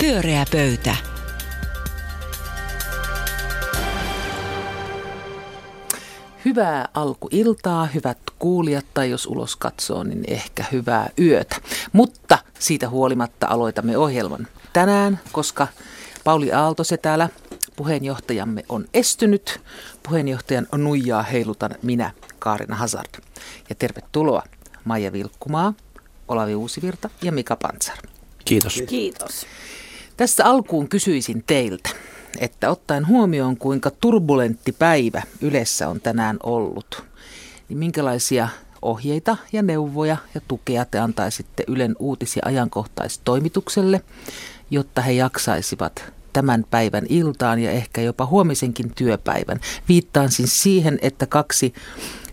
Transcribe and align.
Pyöreä 0.00 0.44
pöytä. 0.52 0.96
Hyvää 6.44 6.88
alkuiltaa, 6.94 7.86
hyvät 7.86 8.18
kuulijat, 8.38 8.86
tai 8.94 9.10
jos 9.10 9.26
ulos 9.26 9.56
katsoo, 9.56 10.04
niin 10.04 10.24
ehkä 10.26 10.64
hyvää 10.72 11.10
yötä. 11.18 11.56
Mutta 11.92 12.38
siitä 12.58 12.88
huolimatta 12.88 13.46
aloitamme 13.46 13.98
ohjelman 13.98 14.46
tänään, 14.72 15.20
koska 15.32 15.68
Pauli 16.24 16.52
Aalto 16.52 16.84
se 16.84 16.96
täällä 16.96 17.28
puheenjohtajamme 17.76 18.62
on 18.68 18.84
estynyt. 18.94 19.60
Puheenjohtajan 20.02 20.66
nuijaa 20.76 21.22
heilutan 21.22 21.74
minä, 21.82 22.10
Kaarina 22.38 22.76
Hazard. 22.76 23.22
Ja 23.68 23.74
tervetuloa 23.74 24.42
Maija 24.84 25.12
Vilkkumaa, 25.12 25.74
Olavi 26.28 26.54
Uusivirta 26.54 27.10
ja 27.22 27.32
Mika 27.32 27.56
Pantsar. 27.56 27.98
Kiitos. 28.44 28.82
Kiitos. 28.86 29.46
Tässä 30.20 30.44
alkuun 30.44 30.88
kysyisin 30.88 31.44
teiltä, 31.46 31.90
että 32.38 32.70
ottaen 32.70 33.06
huomioon 33.06 33.56
kuinka 33.56 33.90
turbulentti 33.90 34.72
päivä 34.72 35.22
Ylessä 35.40 35.88
on 35.88 36.00
tänään 36.00 36.36
ollut, 36.42 37.04
niin 37.68 37.78
minkälaisia 37.78 38.48
ohjeita 38.82 39.36
ja 39.52 39.62
neuvoja 39.62 40.16
ja 40.34 40.40
tukea 40.48 40.84
te 40.84 40.98
antaisitte 40.98 41.64
Ylen 41.68 41.96
uutis- 41.98 42.36
ja 42.36 42.42
ajankohtaistoimitukselle, 42.44 44.00
jotta 44.70 45.02
he 45.02 45.12
jaksaisivat 45.12 46.04
tämän 46.32 46.64
päivän 46.70 47.06
iltaan 47.08 47.58
ja 47.58 47.70
ehkä 47.70 48.00
jopa 48.00 48.26
huomisenkin 48.26 48.94
työpäivän. 48.94 49.60
Viittaan 49.88 50.30
siis 50.30 50.62
siihen, 50.62 50.98
että 51.02 51.26
kaksi 51.26 51.74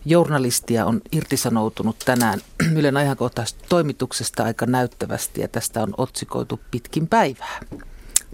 journalistia 0.10 0.86
on 0.86 1.02
irtisanoutunut 1.12 1.96
tänään 2.06 2.42
Ylen 2.78 2.98
ajankohtaisesta 2.98 3.64
toimituksesta 3.70 4.44
aika 4.44 4.66
näyttävästi 4.66 5.42
ja 5.42 5.48
tästä 5.48 5.84
on 5.84 5.94
otsikoitu 5.98 6.60
pitkin 6.72 7.08
päivää. 7.08 7.60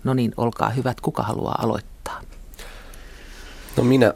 No 0.03 0.13
niin, 0.13 0.33
olkaa 0.37 0.69
hyvät, 0.69 1.01
kuka 1.01 1.23
haluaa 1.23 1.55
aloittaa? 1.61 2.21
No 3.77 3.83
minä 3.83 4.13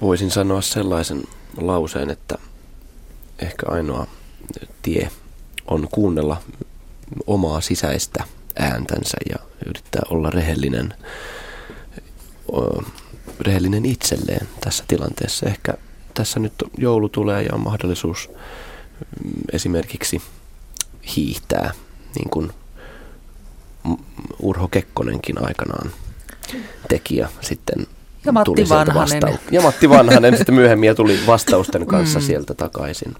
voisin 0.00 0.30
sanoa 0.30 0.60
sellaisen 0.60 1.22
lauseen, 1.56 2.10
että 2.10 2.38
ehkä 3.38 3.66
ainoa 3.68 4.06
tie 4.82 5.10
on 5.66 5.88
kuunnella 5.92 6.42
omaa 7.26 7.60
sisäistä 7.60 8.24
ääntänsä 8.58 9.16
ja 9.30 9.36
yrittää 9.66 10.02
olla 10.10 10.30
rehellinen, 10.30 10.94
rehellinen 13.40 13.86
itselleen 13.86 14.48
tässä 14.60 14.84
tilanteessa. 14.88 15.46
Ehkä 15.46 15.74
tässä 16.14 16.40
nyt 16.40 16.52
joulu 16.78 17.08
tulee 17.08 17.42
ja 17.42 17.50
on 17.52 17.60
mahdollisuus 17.60 18.30
mm, 19.24 19.30
esimerkiksi 19.52 20.22
hiihtää, 21.16 21.70
niin 22.14 22.30
kuin 22.30 22.52
Urho 24.38 24.68
Kekkonenkin 24.68 25.46
aikanaan 25.46 25.90
teki 26.88 27.16
ja 27.16 27.28
sitten 27.40 27.86
ja 28.24 28.32
Matti 28.32 28.44
tuli 28.44 28.68
Vanhanen. 28.68 29.22
Vastau- 29.22 29.38
ja 29.50 29.60
Matti 29.60 29.88
Vanhanen 29.88 30.36
sitten 30.36 30.54
myöhemmin 30.54 30.86
ja 30.86 30.94
tuli 30.94 31.18
vastausten 31.26 31.86
kanssa 31.86 32.18
mm. 32.18 32.24
sieltä 32.24 32.54
takaisin. 32.54 33.14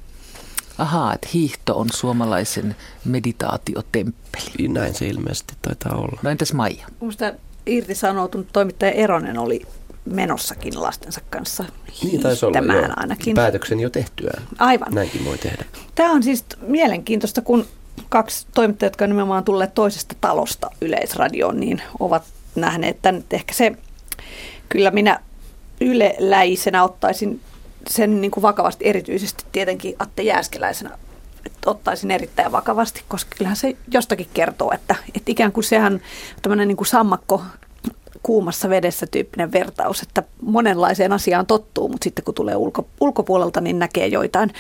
Ahaa, 0.79 1.15
että 1.15 1.29
hiihto 1.35 1.79
on 1.79 1.87
suomalaisen 1.95 2.77
meditaatiotemppeli. 3.05 4.69
Näin 4.69 4.95
se 4.95 5.07
ilmeisesti 5.07 5.55
taitaa 5.63 5.97
olla. 5.97 6.21
No 6.23 6.31
entäs 6.31 6.53
Maija? 6.53 6.87
Minusta 7.01 7.33
irtisanoutunut 7.67 8.47
toimittaja 8.53 8.93
Eronen 8.93 9.39
oli 9.39 9.63
menossakin 10.05 10.83
lastensa 10.83 11.21
kanssa 11.31 11.65
Niin 12.03 12.21
taisi 12.21 12.47
olla, 12.47 12.75
joo. 12.75 12.89
ainakin. 12.97 13.35
Päätöksen 13.35 13.81
jo 13.81 13.91
tehtyään. 13.91 14.43
Aivan. 14.59 14.95
Näinkin 14.95 15.25
voi 15.25 15.39
tehdä. 15.39 15.65
Tämä 15.95 16.13
on 16.13 16.23
siis 16.23 16.45
mielenkiintoista, 16.61 17.43
kun 17.43 17.67
kaksi 18.09 18.47
toimittajaa, 18.55 18.87
jotka 18.87 19.05
on 19.05 19.11
nimenomaan 19.11 19.45
tulleet 19.45 19.75
toisesta 19.75 20.15
talosta 20.21 20.71
yleisradioon, 20.81 21.61
niin 21.61 21.83
ovat 21.99 22.23
nähneet 22.55 23.03
tämän. 23.03 23.21
että 23.21 23.37
Ehkä 23.37 23.55
se, 23.55 23.73
kyllä 24.69 24.91
minä 24.91 25.21
yleläisenä 25.81 26.85
ottaisin 26.85 27.41
sen 27.89 28.21
niin 28.21 28.31
kuin 28.31 28.43
vakavasti, 28.43 28.89
erityisesti 28.89 29.45
tietenkin 29.53 29.97
Atte 29.99 30.23
Jääskeläisenä 30.23 30.99
ottaisin 31.67 32.11
erittäin 32.11 32.53
vakavasti, 32.53 33.05
koska 33.09 33.37
kyllähän 33.37 33.57
se 33.57 33.77
jostakin 33.91 34.29
kertoo, 34.35 34.73
että, 34.73 34.95
että 35.15 35.33
ikään 35.33 35.53
kuin 35.53 35.65
sehän 35.65 36.01
tämmöinen 36.43 36.69
niin 36.69 36.77
kuin 36.77 36.87
sammakko 36.87 37.43
kuumassa 38.25 38.69
vedessä 38.69 39.07
tyyppinen 39.07 39.53
vertaus, 39.53 40.03
että 40.03 40.23
monenlaiseen 40.43 41.13
asiaan 41.13 41.47
tottuu, 41.47 41.89
mutta 41.89 42.05
sitten 42.05 42.25
kun 42.25 42.35
tulee 42.35 42.57
ulko, 42.57 42.87
ulkopuolelta, 43.01 43.61
niin 43.61 43.79
näkee 43.79 44.07
joitain 44.07 44.51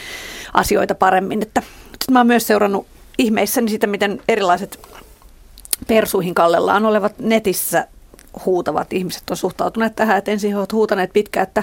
asioita 0.54 0.94
paremmin. 0.94 1.42
Että, 1.42 1.60
sitten 1.84 2.12
mä 2.12 2.18
oon 2.18 2.26
myös 2.26 2.46
seurannut 2.46 2.86
ihmeissäni 3.18 3.70
sitä, 3.70 3.86
miten 3.86 4.20
erilaiset 4.28 4.78
persuihin 5.86 6.34
kallellaan 6.34 6.86
olevat 6.86 7.18
netissä 7.18 7.88
huutavat 8.46 8.92
ihmiset 8.92 9.30
on 9.30 9.36
suhtautuneet 9.36 9.96
tähän, 9.96 10.18
että 10.18 10.30
ensin 10.30 10.50
he 10.50 10.58
ovat 10.58 10.72
huutaneet 10.72 11.12
pitkään, 11.12 11.46
että 11.46 11.62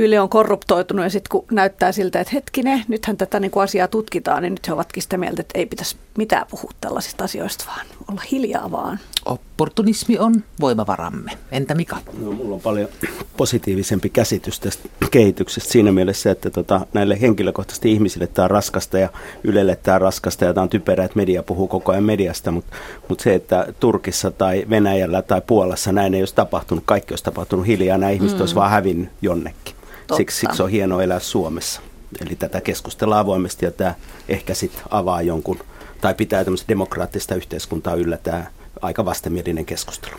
Yle 0.00 0.20
on 0.20 0.28
korruptoitunut 0.28 1.04
ja 1.04 1.10
sitten 1.10 1.28
kun 1.30 1.44
näyttää 1.50 1.92
siltä, 1.92 2.20
että 2.20 2.30
hetkinen, 2.34 2.84
nythän 2.88 3.16
tätä 3.16 3.40
niin 3.40 3.50
kuin 3.50 3.62
asiaa 3.62 3.88
tutkitaan, 3.88 4.42
niin 4.42 4.52
nyt 4.52 4.68
he 4.68 4.72
ovatkin 4.72 5.02
sitä 5.02 5.16
mieltä, 5.16 5.40
että 5.40 5.58
ei 5.58 5.66
pitäisi 5.66 5.96
mitään 6.18 6.46
puhua 6.50 6.70
tällaisista 6.80 7.24
asioista, 7.24 7.64
vaan 7.66 7.86
olla 8.10 8.22
hiljaa 8.32 8.70
vaan. 8.70 8.98
Opportunismi 9.24 10.18
on 10.18 10.44
voimavaramme. 10.60 11.32
Entä 11.52 11.74
Mika? 11.74 11.96
No, 12.20 12.32
mulla 12.32 12.54
on 12.54 12.60
paljon 12.60 12.88
positiivisempi 13.36 14.08
käsitys 14.08 14.60
tästä 14.60 14.88
kehityksestä 15.10 15.72
siinä 15.72 15.92
mielessä, 15.92 16.30
että 16.30 16.50
tota, 16.50 16.86
näille 16.92 17.20
henkilökohtaisesti 17.20 17.92
ihmisille 17.92 18.26
tämä 18.26 18.44
on 18.44 18.50
raskasta 18.50 18.98
ja 18.98 19.08
Ylelle 19.44 19.76
tämä 19.76 19.94
on 19.94 20.00
raskasta 20.00 20.44
ja 20.44 20.54
tämä 20.54 20.62
on 20.62 20.68
typerää, 20.68 21.04
että 21.04 21.16
media 21.16 21.42
puhuu 21.42 21.68
koko 21.68 21.92
ajan 21.92 22.04
mediasta, 22.04 22.50
mutta, 22.50 22.76
mutta 23.08 23.22
se, 23.24 23.34
että 23.34 23.72
Turkissa 23.80 24.30
tai 24.30 24.66
Venäjällä 24.70 25.22
tai 25.22 25.42
Puolassa 25.46 25.92
näin 25.92 26.14
ei 26.14 26.22
olisi 26.22 26.34
tapahtunut, 26.34 26.84
kaikki 26.86 27.12
olisi 27.12 27.24
tapahtunut 27.24 27.66
hiljaa, 27.66 27.98
nämä 27.98 28.10
ihmiset 28.10 28.38
mm. 28.38 28.42
olisi 28.42 28.54
vaan 28.54 28.70
hävinnyt 28.70 29.10
jonnekin. 29.22 29.78
Siksi, 30.16 30.40
siksi 30.40 30.62
on 30.62 30.70
hienoa 30.70 31.02
elää 31.02 31.20
Suomessa. 31.20 31.80
Eli 32.20 32.36
tätä 32.36 32.60
keskustellaan 32.60 33.20
avoimesti 33.20 33.64
ja 33.64 33.70
tämä 33.70 33.94
ehkä 34.28 34.54
sitten 34.54 34.82
avaa 34.90 35.22
jonkun, 35.22 35.58
tai 36.00 36.14
pitää 36.14 36.44
tämmöistä 36.44 36.68
demokraattista 36.68 37.34
yhteiskuntaa 37.34 37.94
yllä 37.94 38.16
tämä 38.16 38.46
aika 38.82 39.04
vastenmielinen 39.04 39.66
keskustelu. 39.66 40.16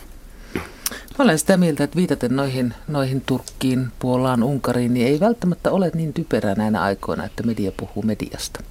Mä 1.19 1.23
olen 1.23 1.39
sitä 1.39 1.57
mieltä, 1.57 1.83
että 1.83 1.95
viitaten 1.95 2.35
noihin, 2.35 2.73
noihin 2.87 3.21
Turkkiin, 3.25 3.87
Puolaan, 3.99 4.43
Unkariin, 4.43 4.93
niin 4.93 5.07
ei 5.07 5.19
välttämättä 5.19 5.71
ole 5.71 5.91
niin 5.93 6.13
typerää 6.13 6.55
näinä 6.55 6.81
aikoina, 6.81 7.25
että 7.25 7.43
media 7.43 7.71
puhuu 7.77 8.03
mediasta. 8.03 8.63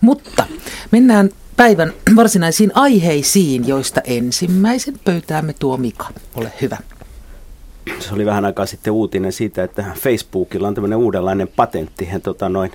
Mutta 0.00 0.46
mennään 0.90 1.30
päivän 1.56 1.92
varsinaisiin 2.16 2.72
aiheisiin, 2.74 3.68
joista 3.68 4.00
ensimmäisen 4.04 4.94
pöytäämme 5.04 5.52
tuo 5.52 5.76
Mika. 5.76 6.06
Ole 6.34 6.52
hyvä 6.60 6.78
se 7.98 8.14
oli 8.14 8.26
vähän 8.26 8.44
aikaa 8.44 8.66
sitten 8.66 8.92
uutinen 8.92 9.32
siitä, 9.32 9.64
että 9.64 9.84
Facebookilla 9.94 10.68
on 10.68 10.74
tämmöinen 10.74 10.98
uudenlainen 10.98 11.48
patentti. 11.56 12.12
He 12.12 12.18
tota, 12.18 12.48
noin, 12.48 12.70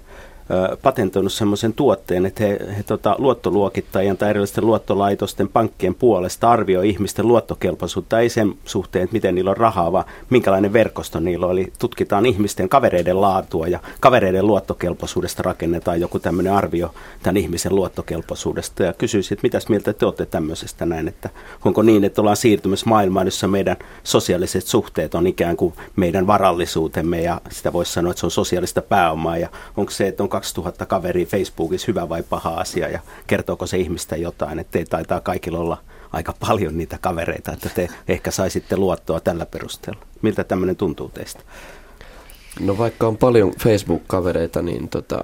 patentoinut 0.82 1.34
semmoisen 1.34 1.74
tuotteen, 1.74 2.26
että 2.26 2.44
he, 2.44 2.60
he 2.78 2.84
tota, 2.84 3.16
luottoluokittajien 3.18 4.18
tai 4.18 4.30
erilaisten 4.30 4.66
luottolaitosten 4.66 5.48
pankkien 5.48 5.96
puolesta 5.96 6.52
arvioi 6.52 6.90
ihmisten 6.90 7.28
luottokelpoisuutta, 7.28 8.20
ei 8.20 8.30
sen 8.30 8.54
suhteen, 8.66 9.04
että 9.04 9.14
miten 9.14 9.36
niillä 9.36 9.52
on 9.52 9.58
rahaa, 9.58 9.92
vaan 9.92 10.06
minkälainen 10.30 10.74
verkosto 10.74 11.20
niillä 11.20 11.46
on. 11.46 11.52
Eli 11.52 11.74
tutkitaan 11.80 12.26
ihmisten 12.26 12.70
kavereiden 12.70 13.22
laatua 13.22 13.68
ja 13.68 13.80
kavereiden 14.00 14.48
luottokelpoisuudesta 14.48 15.44
rakennetaan 15.44 16.02
joku 16.02 16.20
tämmöinen 16.20 16.54
arvio 16.54 16.94
tämän 17.24 17.38
ihmisen 17.38 17.76
luottokelpoisuudesta. 17.76 18.84
Ja 18.84 18.94
kysyisin, 18.94 19.36
että 19.36 19.46
mitäs 19.46 19.70
mieltä 19.70 19.94
te 19.94 20.06
olette 20.06 20.26
tämmöisestä 20.26 20.86
näin, 20.86 21.08
että 21.08 21.30
onko 21.66 21.82
niin, 21.82 22.04
että 22.04 22.22
ollaan 22.22 22.38
siirtymässä 22.38 22.90
maailmaan, 22.90 23.28
jossa 23.28 23.48
meidän 23.48 23.78
sosiaaliset 24.04 24.66
suhteet 24.66 25.16
on 25.16 25.28
ikään 25.28 25.58
kuin 25.58 25.74
meidän 25.96 26.28
varallisuutemme 26.28 27.22
ja 27.22 27.42
sitä 27.50 27.74
voisi 27.74 27.94
sanoa, 27.94 28.12
että 28.12 28.20
se 28.20 28.26
on 28.26 28.32
sosiaalista 28.32 28.82
pääomaa 28.82 29.38
ja 29.38 29.50
onko 29.78 29.92
se, 29.92 30.08
että 30.08 30.24
on 30.24 30.30
2000 30.40 30.86
kaveria 30.86 31.26
Facebookissa 31.26 31.86
hyvä 31.88 32.10
vai 32.10 32.24
paha 32.24 32.50
asia 32.50 32.90
ja 32.90 33.00
kertooko 33.28 33.68
se 33.68 33.78
ihmistä 33.78 34.16
jotain, 34.16 34.60
että 34.60 34.80
te 34.80 34.86
taitaa 34.86 35.22
kaikilla 35.22 35.60
olla 35.60 35.78
aika 36.12 36.34
paljon 36.40 36.78
niitä 36.78 36.98
kavereita, 37.02 37.52
että 37.52 37.70
te 37.76 37.90
ehkä 38.08 38.32
saisitte 38.32 38.78
luottoa 38.78 39.20
tällä 39.20 39.46
perusteella. 39.46 40.02
Miltä 40.22 40.44
tämmöinen 40.44 40.76
tuntuu 40.76 41.10
teistä? 41.10 41.42
No 42.60 42.78
vaikka 42.78 43.08
on 43.08 43.18
paljon 43.18 43.54
Facebook-kavereita, 43.64 44.62
niin 44.62 44.90
tota, 44.90 45.24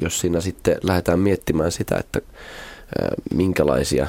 jos 0.00 0.20
siinä 0.20 0.40
sitten 0.40 0.76
lähdetään 0.82 1.18
miettimään 1.18 1.72
sitä, 1.72 1.96
että 1.96 2.20
minkälaisia 3.34 4.06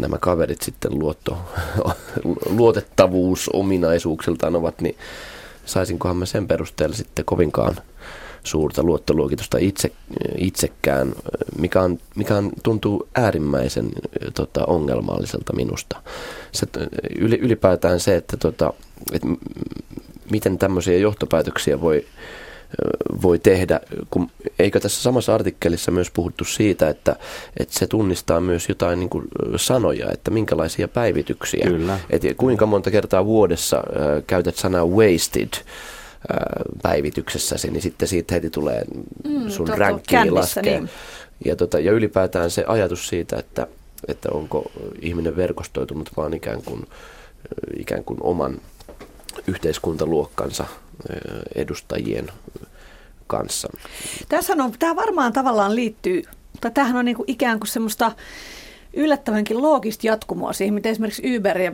nämä 0.00 0.18
kaverit 0.18 0.62
sitten 0.62 0.98
luotto, 0.98 1.38
luotettavuus 2.56 3.50
ominaisuuksiltaan 3.52 4.56
ovat, 4.56 4.80
niin 4.80 4.96
saisinkohan 5.64 6.16
mä 6.16 6.26
sen 6.26 6.48
perusteella 6.48 6.96
sitten 6.96 7.24
kovinkaan 7.24 7.76
suurta 8.44 8.82
luottoluokitusta 8.82 9.58
itse, 9.60 9.92
itsekään, 10.36 11.14
mikä, 11.58 11.82
on, 11.82 11.98
mikä 12.16 12.36
on, 12.36 12.50
tuntuu 12.62 13.08
äärimmäisen 13.14 13.90
tota, 14.34 14.64
ongelmalliselta 14.64 15.52
minusta. 15.52 16.02
Se, 16.52 16.66
ylipäätään 17.18 18.00
se, 18.00 18.16
että, 18.16 18.36
tota, 18.36 18.72
että 19.12 19.28
miten 20.30 20.58
tämmöisiä 20.58 20.96
johtopäätöksiä 20.96 21.80
voi 21.80 22.06
voi 23.22 23.38
tehdä. 23.38 23.80
Kun, 24.10 24.30
eikö 24.58 24.80
tässä 24.80 25.02
samassa 25.02 25.34
artikkelissa 25.34 25.90
myös 25.90 26.10
puhuttu 26.10 26.44
siitä, 26.44 26.88
että, 26.88 27.16
että 27.56 27.78
se 27.78 27.86
tunnistaa 27.86 28.40
myös 28.40 28.68
jotain 28.68 28.98
niin 28.98 29.10
kuin 29.10 29.24
sanoja, 29.56 30.10
että 30.12 30.30
minkälaisia 30.30 30.88
päivityksiä. 30.88 31.64
Kyllä. 31.66 31.98
Et 32.10 32.22
kuinka 32.36 32.66
monta 32.66 32.90
kertaa 32.90 33.24
vuodessa 33.24 33.76
äh, 33.76 34.22
käytät 34.26 34.56
sanaa 34.56 34.86
wasted 34.86 35.52
päivityksessäsi, 36.82 37.70
niin 37.70 37.82
sitten 37.82 38.08
siitä 38.08 38.34
heti 38.34 38.50
tulee 38.50 38.84
mm, 39.24 39.48
sun 39.48 39.68
rankkiin 39.68 40.34
laskee. 40.34 40.62
Niin. 40.62 40.90
Ja, 41.44 41.56
tota, 41.56 41.78
ja 41.78 41.92
ylipäätään 41.92 42.50
se 42.50 42.64
ajatus 42.66 43.08
siitä, 43.08 43.36
että, 43.36 43.66
että 44.08 44.28
onko 44.32 44.70
ihminen 45.00 45.36
verkostoitunut 45.36 46.10
vaan 46.16 46.34
ikään 46.34 46.62
kuin, 46.62 46.86
ikään 47.78 48.04
kuin 48.04 48.18
oman 48.22 48.60
yhteiskuntaluokkansa 49.46 50.64
edustajien 51.54 52.28
kanssa. 53.26 53.68
Tässä 54.28 54.52
on, 54.58 54.72
tämä 54.78 54.96
varmaan 54.96 55.32
tavallaan 55.32 55.74
liittyy, 55.74 56.22
tai 56.60 56.70
tämähän 56.70 56.96
on 56.96 57.04
niin 57.04 57.16
kuin 57.16 57.30
ikään 57.30 57.60
kuin 57.60 57.68
semmoista 57.68 58.12
yllättävänkin 58.94 59.62
loogista 59.62 60.06
jatkumoa 60.06 60.52
siihen, 60.52 60.74
miten 60.74 60.92
esimerkiksi 60.92 61.36
Uber 61.36 61.58
ja 61.60 61.72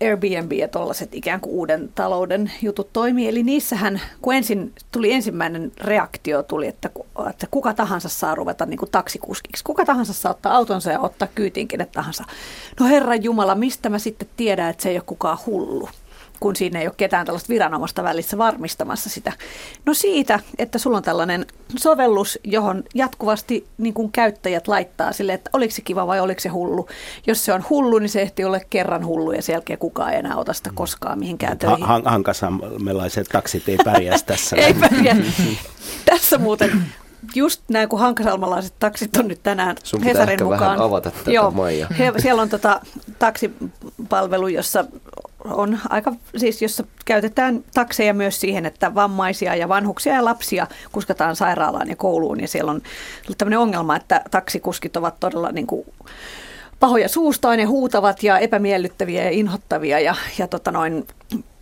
Airbnb 0.00 0.52
ja 0.52 0.68
tuollaiset 0.68 1.14
ikään 1.14 1.40
kuin 1.40 1.54
uuden 1.54 1.90
talouden 1.94 2.52
jutut 2.62 2.92
toimii. 2.92 3.28
Eli 3.28 3.42
niissähän, 3.42 4.00
kun 4.22 4.34
ensin 4.34 4.72
tuli 4.92 5.12
ensimmäinen 5.12 5.72
reaktio, 5.80 6.42
tuli, 6.42 6.66
että, 6.66 6.90
että 7.30 7.46
kuka 7.50 7.74
tahansa 7.74 8.08
saa 8.08 8.34
ruveta 8.34 8.66
niin 8.66 8.78
kuin 8.78 8.90
taksikuskiksi. 8.90 9.64
Kuka 9.64 9.84
tahansa 9.84 10.12
saa 10.12 10.32
ottaa 10.32 10.56
autonsa 10.56 10.90
ja 10.90 11.00
ottaa 11.00 11.28
kyytiin 11.34 11.68
kenet 11.68 11.92
tahansa. 11.92 12.24
No 12.80 12.86
Herran 12.86 13.22
Jumala, 13.22 13.54
mistä 13.54 13.88
mä 13.88 13.98
sitten 13.98 14.28
tiedän, 14.36 14.70
että 14.70 14.82
se 14.82 14.88
ei 14.88 14.96
ole 14.96 15.02
kukaan 15.06 15.38
hullu? 15.46 15.88
Kun 16.40 16.56
siinä 16.56 16.80
ei 16.80 16.86
ole 16.86 16.94
ketään 16.96 17.26
tällaista 17.26 17.48
viranomaista 17.48 18.02
välissä 18.02 18.38
varmistamassa 18.38 19.10
sitä. 19.10 19.32
No 19.86 19.94
siitä, 19.94 20.40
että 20.58 20.78
sulla 20.78 20.96
on 20.96 21.02
tällainen 21.02 21.46
sovellus, 21.78 22.38
johon 22.44 22.84
jatkuvasti 22.94 23.66
niin 23.78 23.94
kuin 23.94 24.12
käyttäjät 24.12 24.68
laittaa 24.68 25.12
sille, 25.12 25.32
että 25.32 25.50
oliko 25.52 25.74
se 25.74 25.82
kiva 25.82 26.06
vai 26.06 26.20
oliko 26.20 26.40
se 26.40 26.48
hullu. 26.48 26.88
Jos 27.26 27.44
se 27.44 27.52
on 27.52 27.64
hullu, 27.70 27.98
niin 27.98 28.08
se 28.08 28.22
ehti 28.22 28.44
olla 28.44 28.60
kerran 28.70 29.06
hullu 29.06 29.32
ja 29.32 29.42
sen 29.42 29.52
jälkeen 29.52 29.78
kukaan 29.78 30.12
ei 30.12 30.18
enää 30.18 30.36
ota 30.36 30.52
sitä 30.52 30.70
koskaan 30.74 31.18
mihinkään 31.18 31.58
töihin. 31.58 31.84
Ha- 31.86 32.02
hankasammelaiset 32.04 33.26
taksit 33.32 33.68
ei 33.68 33.78
pärjää 33.84 34.18
tässä. 34.26 34.56
ei 34.66 34.74
pärjää. 34.74 35.16
tässä 36.04 36.38
muuten 36.38 36.84
just 37.34 37.62
näin, 37.68 37.88
kun 37.88 37.98
hankasalmalaiset 37.98 38.74
taksit 38.78 39.16
on 39.16 39.28
nyt 39.28 39.42
tänään 39.42 39.76
Sun 39.82 40.02
Hesarin 40.02 40.42
mukaan. 40.42 40.60
vähän 40.60 40.80
avata 40.80 41.10
tätä 41.10 41.30
Joo, 41.30 41.50
Maija. 41.50 41.86
He, 41.98 42.12
siellä 42.18 42.42
on 42.42 42.48
tota, 42.48 42.80
taksipalvelu, 43.18 44.48
jossa 44.48 44.84
on 45.44 45.78
aika, 45.88 46.12
siis 46.36 46.62
jossa 46.62 46.84
käytetään 47.04 47.64
takseja 47.74 48.14
myös 48.14 48.40
siihen, 48.40 48.66
että 48.66 48.94
vammaisia 48.94 49.56
ja 49.56 49.68
vanhuksia 49.68 50.14
ja 50.14 50.24
lapsia 50.24 50.66
kuskataan 50.92 51.36
sairaalaan 51.36 51.88
ja 51.88 51.96
kouluun. 51.96 52.40
Ja 52.40 52.48
siellä 52.48 52.70
on 52.70 52.82
tämmöinen 53.38 53.58
ongelma, 53.58 53.96
että 53.96 54.22
taksikuskit 54.30 54.96
ovat 54.96 55.20
todella 55.20 55.52
niin 55.52 55.66
kuin 55.66 55.86
pahoja 56.80 57.08
suustaan 57.08 57.60
ja 57.60 57.68
huutavat 57.68 58.22
ja 58.22 58.38
epämiellyttäviä 58.38 59.24
ja 59.24 59.30
inhottavia 59.30 60.00
ja, 60.00 60.14
ja 60.38 60.48
tota 60.48 60.70
noin, 60.70 61.06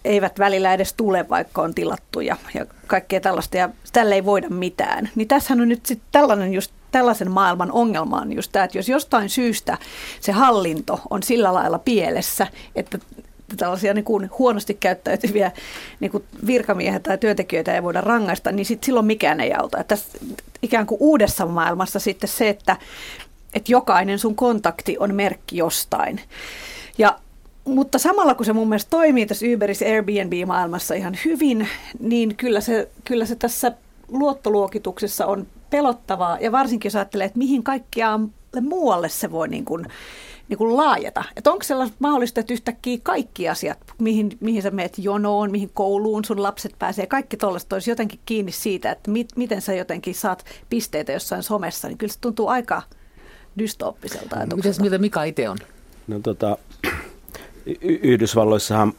eivät 0.04 0.38
välillä 0.38 0.74
edes 0.74 0.92
tule, 0.92 1.28
vaikka 1.28 1.62
on 1.62 1.74
tilattu 1.74 2.20
ja, 2.20 2.36
ja 2.54 2.66
kaikkea 2.86 3.20
tällaista, 3.20 3.56
ja 3.56 3.68
tälle 3.92 4.14
ei 4.14 4.24
voida 4.24 4.48
mitään. 4.48 5.10
Niin 5.14 5.28
tässä 5.28 5.54
on 5.54 5.68
nyt 5.68 5.86
sitten 5.86 6.08
tällainen 6.12 6.54
just 6.54 6.72
tällaisen 6.92 7.30
maailman 7.30 7.72
ongelma 7.72 8.20
on 8.20 8.32
just 8.32 8.52
tämä, 8.52 8.64
että 8.64 8.78
jos 8.78 8.88
jostain 8.88 9.28
syystä 9.28 9.78
se 10.20 10.32
hallinto 10.32 11.00
on 11.10 11.22
sillä 11.22 11.54
lailla 11.54 11.78
pielessä, 11.78 12.46
että 12.74 12.98
tällaisia 13.56 13.94
niin 13.94 14.04
kuin 14.04 14.30
huonosti 14.38 14.74
käyttäytyviä 14.74 15.52
niin 16.00 16.10
kuin 16.10 16.24
virkamiehiä 16.46 17.00
tai 17.00 17.18
työntekijöitä 17.18 17.74
ei 17.74 17.82
voida 17.82 18.00
rangaista, 18.00 18.52
niin 18.52 18.66
sit 18.66 18.84
silloin 18.84 19.06
mikään 19.06 19.40
ei 19.40 19.52
auta. 19.54 19.78
Että 19.78 19.96
tässä 19.96 20.18
ikään 20.62 20.86
kuin 20.86 20.98
uudessa 21.00 21.46
maailmassa 21.46 21.98
sitten 21.98 22.28
se, 22.28 22.48
että, 22.48 22.76
että 23.54 23.72
jokainen 23.72 24.18
sun 24.18 24.36
kontakti 24.36 24.96
on 24.98 25.14
merkki 25.14 25.56
jostain. 25.56 26.20
Ja 26.98 27.18
mutta 27.64 27.98
samalla 27.98 28.34
kun 28.34 28.46
se 28.46 28.52
mun 28.52 28.68
mielestä 28.68 28.90
toimii 28.90 29.26
tässä 29.26 29.46
Uberissa 29.54 29.84
Airbnb-maailmassa 29.84 30.94
ihan 30.94 31.16
hyvin, 31.24 31.68
niin 32.00 32.36
kyllä 32.36 32.60
se, 32.60 32.88
kyllä 33.04 33.26
se 33.26 33.36
tässä 33.36 33.72
luottoluokituksessa 34.08 35.26
on 35.26 35.46
pelottavaa. 35.70 36.38
Ja 36.40 36.52
varsinkin 36.52 36.88
jos 36.88 36.96
ajattelee, 36.96 37.26
että 37.26 37.38
mihin 37.38 37.62
kaikkiaan 37.62 38.32
muualle 38.60 39.08
se 39.08 39.30
voi 39.30 39.48
niin 39.48 39.64
kuin, 39.64 39.86
niin 40.50 40.58
kuin 40.58 40.76
laajata. 40.76 41.24
Että 41.36 41.52
onko 41.52 41.62
sellaista 41.62 41.96
mahdollista, 41.98 42.40
että 42.40 42.52
yhtäkkiä 42.52 42.98
kaikki 43.02 43.48
asiat, 43.48 43.78
mihin, 43.98 44.30
mihin 44.40 44.62
sä 44.62 44.70
meet 44.70 44.98
jonoon, 44.98 45.50
mihin 45.50 45.70
kouluun 45.74 46.24
sun 46.24 46.42
lapset 46.42 46.74
pääsee, 46.78 47.06
kaikki 47.06 47.36
tuollaiset 47.36 47.72
olisi 47.72 47.90
jotenkin 47.90 48.20
kiinni 48.26 48.52
siitä, 48.52 48.90
että 48.90 49.10
mit, 49.10 49.28
miten 49.36 49.62
sä 49.62 49.74
jotenkin 49.74 50.14
saat 50.14 50.44
pisteitä 50.70 51.12
jossain 51.12 51.42
somessa, 51.42 51.88
niin 51.88 51.98
kyllä 51.98 52.12
se 52.12 52.20
tuntuu 52.20 52.48
aika 52.48 52.82
dystooppiselta 53.58 54.36
ajatukselta. 54.36 54.56
Mites, 54.56 54.80
mitä 54.80 54.98
Mika 54.98 55.24
itse 55.24 55.48
on? 55.48 55.58
No 56.08 56.20
tota, 56.20 56.58
Y- 57.66 57.98
Yhdysvalloissahan 58.02 58.92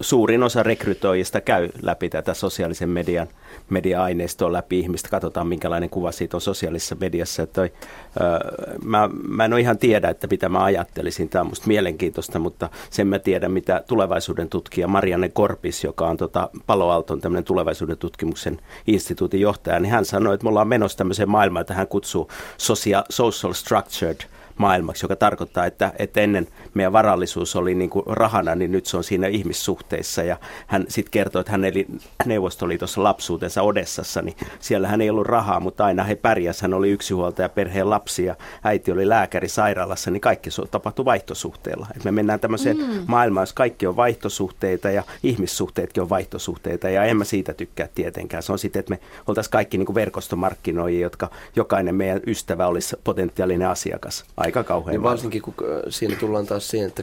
suurin 0.00 0.42
osa 0.42 0.62
rekrytoijista 0.62 1.40
käy 1.40 1.68
läpi 1.82 2.08
tätä 2.08 2.34
sosiaalisen 2.34 2.88
median 2.88 3.28
media-aineistoa 3.70 4.52
läpi 4.52 4.78
ihmistä. 4.78 5.08
Katsotaan, 5.08 5.46
minkälainen 5.46 5.90
kuva 5.90 6.12
siitä 6.12 6.36
on 6.36 6.40
sosiaalisessa 6.40 6.96
mediassa. 7.00 7.46
Toi, 7.46 7.72
ö, 8.20 8.76
mä, 8.84 9.10
mä 9.28 9.44
en 9.44 9.52
ole 9.52 9.60
ihan 9.60 9.78
tiedä, 9.78 10.08
että 10.08 10.26
mitä 10.30 10.48
mä 10.48 10.64
ajattelisin. 10.64 11.28
Tämä 11.28 11.40
on 11.40 11.48
musta 11.48 11.66
mielenkiintoista, 11.66 12.38
mutta 12.38 12.68
sen 12.90 13.06
mä 13.06 13.18
tiedän, 13.18 13.52
mitä 13.52 13.82
tulevaisuuden 13.88 14.48
tutkija 14.48 14.88
Marianne 14.88 15.28
Korpis, 15.28 15.84
joka 15.84 16.08
on 16.08 16.16
tota 16.16 16.50
Palo 16.66 16.90
Alton 16.90 17.20
tämmöinen 17.20 17.44
tulevaisuuden 17.44 17.98
tutkimuksen 17.98 18.60
instituutin 18.86 19.40
johtaja, 19.40 19.80
niin 19.80 19.92
hän 19.92 20.04
sanoi, 20.04 20.34
että 20.34 20.44
me 20.44 20.48
ollaan 20.48 20.68
menossa 20.68 20.98
tämmöiseen 20.98 21.30
maailmaan, 21.30 21.60
että 21.60 21.74
hän 21.74 21.88
kutsuu 21.88 22.30
social, 22.56 23.02
social 23.10 23.52
structured– 23.52 24.16
maailmaksi, 24.60 25.04
joka 25.04 25.16
tarkoittaa, 25.16 25.66
että, 25.66 25.92
että 25.98 26.20
ennen 26.20 26.48
meidän 26.74 26.92
varallisuus 26.92 27.56
oli 27.56 27.74
niin 27.74 27.90
kuin 27.90 28.06
rahana, 28.06 28.54
niin 28.54 28.72
nyt 28.72 28.86
se 28.86 28.96
on 28.96 29.04
siinä 29.04 29.26
ihmissuhteissa. 29.26 30.22
Ja 30.22 30.36
hän 30.66 30.84
sitten 30.88 31.10
kertoi, 31.10 31.40
että 31.40 31.52
hän 31.52 31.64
eli 31.64 31.86
Neuvostoliitossa 32.24 33.02
lapsuutensa 33.02 33.62
Odessassa, 33.62 34.22
niin 34.22 34.36
siellä 34.58 34.88
hän 34.88 35.00
ei 35.00 35.10
ollut 35.10 35.26
rahaa, 35.26 35.60
mutta 35.60 35.84
aina 35.84 36.04
he 36.04 36.14
pärjäsivät. 36.14 36.62
Hän 36.62 36.74
oli 36.74 36.90
yksinhuoltaja, 36.90 37.48
perheen 37.48 37.90
lapsi 37.90 38.24
ja 38.24 38.34
äiti 38.64 38.92
oli 38.92 39.08
lääkäri 39.08 39.48
sairaalassa, 39.48 40.10
niin 40.10 40.20
kaikki 40.20 40.50
tapahtui 40.70 41.04
vaihtosuhteella. 41.04 41.86
Et 41.96 42.04
me 42.04 42.10
mennään 42.10 42.40
tämmöiseen 42.40 42.76
mm. 42.76 43.04
maailmaan, 43.06 43.42
jossa 43.42 43.54
kaikki 43.54 43.86
on 43.86 43.96
vaihtosuhteita 43.96 44.90
ja 44.90 45.02
ihmissuhteetkin 45.22 46.02
on 46.02 46.08
vaihtosuhteita 46.08 46.90
ja 46.90 47.04
en 47.04 47.16
mä 47.16 47.24
siitä 47.24 47.54
tykkää 47.54 47.88
tietenkään. 47.94 48.42
Se 48.42 48.52
on 48.52 48.58
sitten, 48.58 48.80
että 48.80 48.90
me 48.90 49.00
oltaisiin 49.26 49.52
kaikki 49.52 49.78
niin 49.78 49.86
kuin 49.86 49.94
verkostomarkkinoijia, 49.94 51.00
jotka 51.00 51.30
jokainen 51.56 51.94
meidän 51.94 52.20
ystävä 52.26 52.66
olisi 52.66 52.96
potentiaalinen 53.04 53.68
asiakas 53.68 54.24
aika 54.58 54.64
kauhean. 54.64 54.92
Niin 54.92 55.02
varsinkin 55.02 55.42
kun 55.42 55.54
äh, 55.62 55.80
siinä 55.88 56.16
tullaan 56.16 56.46
taas 56.46 56.68
siihen, 56.68 56.88
että 56.88 57.02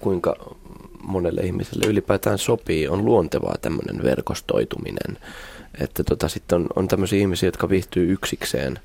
kuinka 0.00 0.36
monelle 1.02 1.40
ihmiselle 1.40 1.86
ylipäätään 1.86 2.38
sopii, 2.38 2.88
on 2.88 3.04
luontevaa 3.04 3.54
tämmöinen 3.60 4.02
verkostoituminen. 4.02 5.18
Että 5.80 6.04
tota, 6.04 6.28
sitten 6.28 6.56
on, 6.56 6.66
on 6.76 6.88
tämmöisiä 6.88 7.18
ihmisiä, 7.18 7.46
jotka 7.46 7.68
viihtyy 7.68 8.12
yksikseen– 8.12 8.78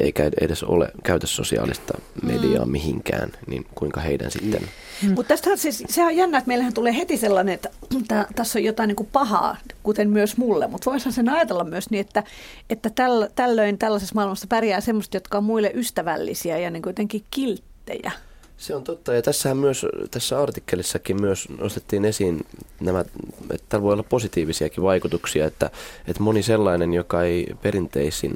eikä 0.00 0.30
edes 0.40 0.62
ole 0.62 0.88
käytä 1.02 1.26
sosiaalista 1.26 1.98
mediaa 2.22 2.64
mm. 2.64 2.72
mihinkään, 2.72 3.32
niin 3.46 3.66
kuinka 3.74 4.00
heidän 4.00 4.30
sitten... 4.30 4.62
Mm. 5.02 5.14
Mutta 5.14 5.28
tästä 5.28 5.56
siis, 5.56 5.84
se 5.88 6.04
on 6.04 6.16
jännä, 6.16 6.38
että 6.38 6.48
meillähän 6.48 6.74
tulee 6.74 6.96
heti 6.96 7.16
sellainen, 7.16 7.54
että 7.54 7.70
t- 8.08 8.34
tässä 8.34 8.58
on 8.58 8.64
jotain 8.64 8.88
niin 8.88 8.96
kuin 8.96 9.08
pahaa, 9.12 9.56
kuten 9.82 10.10
myös 10.10 10.36
mulle, 10.36 10.66
mutta 10.66 10.90
voisihan 10.90 11.12
sen 11.12 11.28
ajatella 11.28 11.64
myös 11.64 11.90
niin, 11.90 12.00
että, 12.00 12.22
että 12.70 12.90
täl, 12.90 13.28
tällöin 13.34 13.78
tällaisessa 13.78 14.14
maailmassa 14.14 14.46
pärjää 14.48 14.80
semmoista, 14.80 15.16
jotka 15.16 15.38
on 15.38 15.44
muille 15.44 15.70
ystävällisiä 15.74 16.58
ja 16.58 16.70
niin 16.70 16.82
kuitenkin 16.82 17.24
kilttejä. 17.30 18.12
Se 18.58 18.74
on 18.74 18.84
totta, 18.84 19.14
ja 19.14 19.22
tässähän 19.22 19.56
myös, 19.56 19.86
tässä 20.10 20.42
artikkelissakin 20.42 21.20
myös 21.20 21.48
nostettiin 21.58 22.04
esiin 22.04 22.46
nämä, 22.80 23.00
että 23.50 23.66
täällä 23.68 23.82
voi 23.82 23.92
olla 23.92 24.02
positiivisiakin 24.02 24.84
vaikutuksia, 24.84 25.46
että, 25.46 25.70
että 26.06 26.22
moni 26.22 26.42
sellainen, 26.42 26.94
joka 26.94 27.22
ei 27.22 27.46
perinteisin 27.62 28.34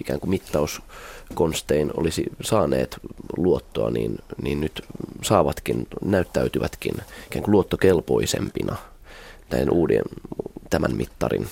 ikään 0.00 0.20
kuin 0.20 0.30
mittauskonstein 0.30 1.90
olisi 1.96 2.24
saaneet 2.40 2.98
luottoa, 3.36 3.90
niin, 3.90 4.18
niin 4.42 4.60
nyt 4.60 4.82
saavatkin, 5.22 5.86
näyttäytyvätkin 6.04 6.94
ikään 7.26 7.42
kuin 7.42 7.52
luottokelpoisempina 7.52 8.76
näiden 9.50 9.72
uuden, 9.72 10.02
tämän 10.70 10.96
mittarin, 10.96 11.48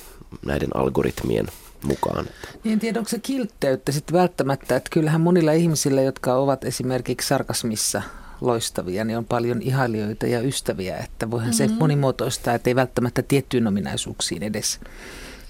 näiden 0.47 0.71
algoritmien 0.75 1.47
mukaan. 1.83 2.27
Niin 2.65 2.73
en 2.73 2.81
tiedä, 2.81 2.99
onko 2.99 3.09
se 3.09 3.19
kiltteyttä 3.19 3.93
sitten 3.93 4.17
välttämättä, 4.17 4.77
että 4.77 4.91
kyllähän 4.93 5.21
monilla 5.21 5.53
ihmisillä, 5.53 6.03
jotka 6.03 6.35
ovat 6.35 6.65
esimerkiksi 6.65 7.29
sarkasmissa 7.29 8.03
loistavia, 8.41 9.05
niin 9.05 9.19
on 9.19 9.25
paljon 9.25 9.63
ihailijoita 9.63 10.27
ja 10.27 10.41
ystäviä, 10.41 10.97
että 10.97 11.31
voihan 11.31 11.51
mm-hmm. 11.51 11.69
se 11.69 11.79
monimuotoistaa, 11.79 12.55
että 12.55 12.71
ei 12.71 12.77
välttämättä 12.77 13.23
tiettyyn 13.23 13.67
ominaisuuksiin 13.67 14.43
edes 14.43 14.81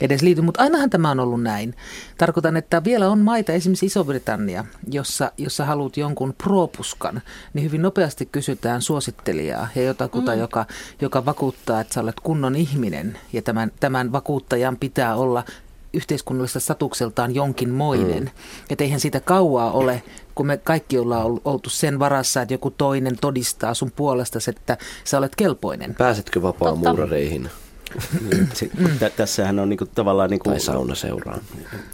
edes 0.01 0.23
liity, 0.23 0.43
mutta 0.43 0.63
ainahan 0.63 0.91
tämä 0.91 1.11
on 1.11 1.21
ollut 1.21 1.43
näin. 1.43 1.75
Tarkoitan, 2.19 2.57
että 2.57 2.85
vielä 2.85 3.09
on 3.09 3.19
maita, 3.19 3.53
esimerkiksi 3.53 3.87
Iso-Britannia, 3.87 4.65
jossa, 4.91 5.33
jossa 5.39 5.65
haluat 5.65 5.97
jonkun 5.97 6.35
propuskan, 6.45 7.23
niin 7.55 7.65
hyvin 7.65 7.83
nopeasti 7.83 8.27
kysytään 8.27 8.83
suosittelijaa 8.83 9.69
ja 9.75 9.83
jotakuta, 9.83 10.33
mm. 10.33 10.41
joka, 10.41 10.67
joka 11.01 11.25
vakuuttaa, 11.25 11.81
että 11.81 11.95
sä 11.95 12.01
olet 12.01 12.21
kunnon 12.21 12.57
ihminen 12.57 13.19
ja 13.33 13.43
tämän, 13.43 13.73
tämän 13.81 14.13
vakuuttajan 14.13 14.77
pitää 14.77 15.17
olla 15.17 15.45
yhteiskunnallisesta 15.95 16.61
statukseltaan 16.61 17.35
jonkinmoinen. 17.35 18.23
Mm. 18.25 18.31
Että 18.71 18.85
eihän 18.85 19.01
siitä 19.01 19.21
kauaa 19.21 19.71
ole, 19.71 20.03
kun 20.35 20.47
me 20.47 20.57
kaikki 20.57 20.99
ollaan 20.99 21.41
oltu 21.45 21.71
sen 21.71 21.99
varassa, 21.99 22.43
että 22.43 22.55
joku 22.55 22.71
toinen 22.71 23.17
todistaa 23.21 23.75
sun 23.75 23.93
puolesta, 23.97 24.39
että 24.49 24.79
sä 25.05 25.19
olet 25.19 25.37
kelpoinen. 25.37 25.95
Pääsetkö 25.95 26.43
vapaa-muurareihin? 26.43 27.43
Niin, 27.43 27.53
t- 28.59 29.17
tässähän 29.17 29.59
on 29.59 29.69
niinku 29.69 29.87
tavallaan... 29.87 30.31
Niinku, 30.31 30.51
tai 30.51 30.61
saunaseuraan. 30.61 31.41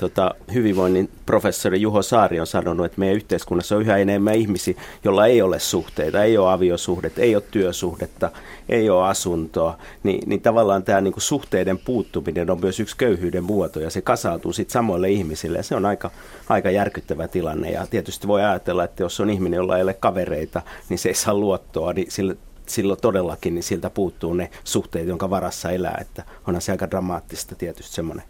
Tota, 0.01 0.35
hyvinvoinnin 0.55 1.11
professori 1.27 1.81
Juho 1.81 2.03
Saari 2.03 2.41
on 2.41 2.47
sanonut, 2.47 2.87
että 2.87 3.01
meidän 3.01 3.17
yhteiskunnassa 3.17 3.77
on 3.77 3.83
yhä 3.83 3.97
enemmän 3.97 4.35
ihmisiä, 4.35 4.75
joilla 5.05 5.27
ei 5.27 5.43
ole 5.43 5.59
suhteita, 5.59 6.23
ei 6.23 6.39
ole 6.39 6.53
aviosuhdetta, 6.53 7.21
ei 7.21 7.35
ole 7.35 7.45
työsuhdetta, 7.51 8.31
ei 8.69 8.91
ole 8.91 9.09
asuntoa. 9.09 9.79
Ni, 10.03 10.21
niin 10.27 10.41
tavallaan 10.41 10.83
tämä 10.83 11.01
niinku 11.01 11.21
suhteiden 11.21 11.79
puuttuminen 11.79 12.51
on 12.51 12.61
myös 12.61 12.81
yksi 12.81 12.97
köyhyyden 12.97 13.45
muoto 13.45 13.81
ja 13.81 13.91
se 13.91 14.03
kasautuu 14.03 14.53
sitten 14.53 14.73
samoille 14.73 15.11
ihmisille 15.11 15.59
ja 15.59 15.63
se 15.63 15.75
on 15.75 15.87
aika, 15.87 16.11
aika 16.49 16.71
järkyttävä 16.71 17.29
tilanne. 17.29 17.71
Ja 17.71 17.87
tietysti 17.87 18.27
voi 18.27 18.43
ajatella, 18.43 18.85
että 18.85 19.03
jos 19.03 19.21
on 19.21 19.31
ihminen, 19.31 19.57
jolla 19.57 19.77
ei 19.77 19.83
ole 19.83 19.95
kavereita, 19.95 20.63
niin 20.89 20.99
se 20.99 21.09
ei 21.09 21.15
saa 21.15 21.35
luottoa, 21.35 21.93
niin 21.93 22.11
sille 22.11 22.37
silloin 22.66 23.00
todellakin 23.00 23.54
niin 23.54 23.62
siltä 23.62 23.90
puuttuu 23.90 24.35
ne 24.35 24.50
suhteet, 24.64 25.09
jonka 25.09 25.30
varassa 25.30 25.71
elää. 25.71 25.99
Että 26.00 26.25
onhan 26.47 26.62
se 26.62 26.73
aika 26.73 26.90
dramaattista 26.90 27.54
tietysti 27.54 27.94
semmoinen 27.94 28.25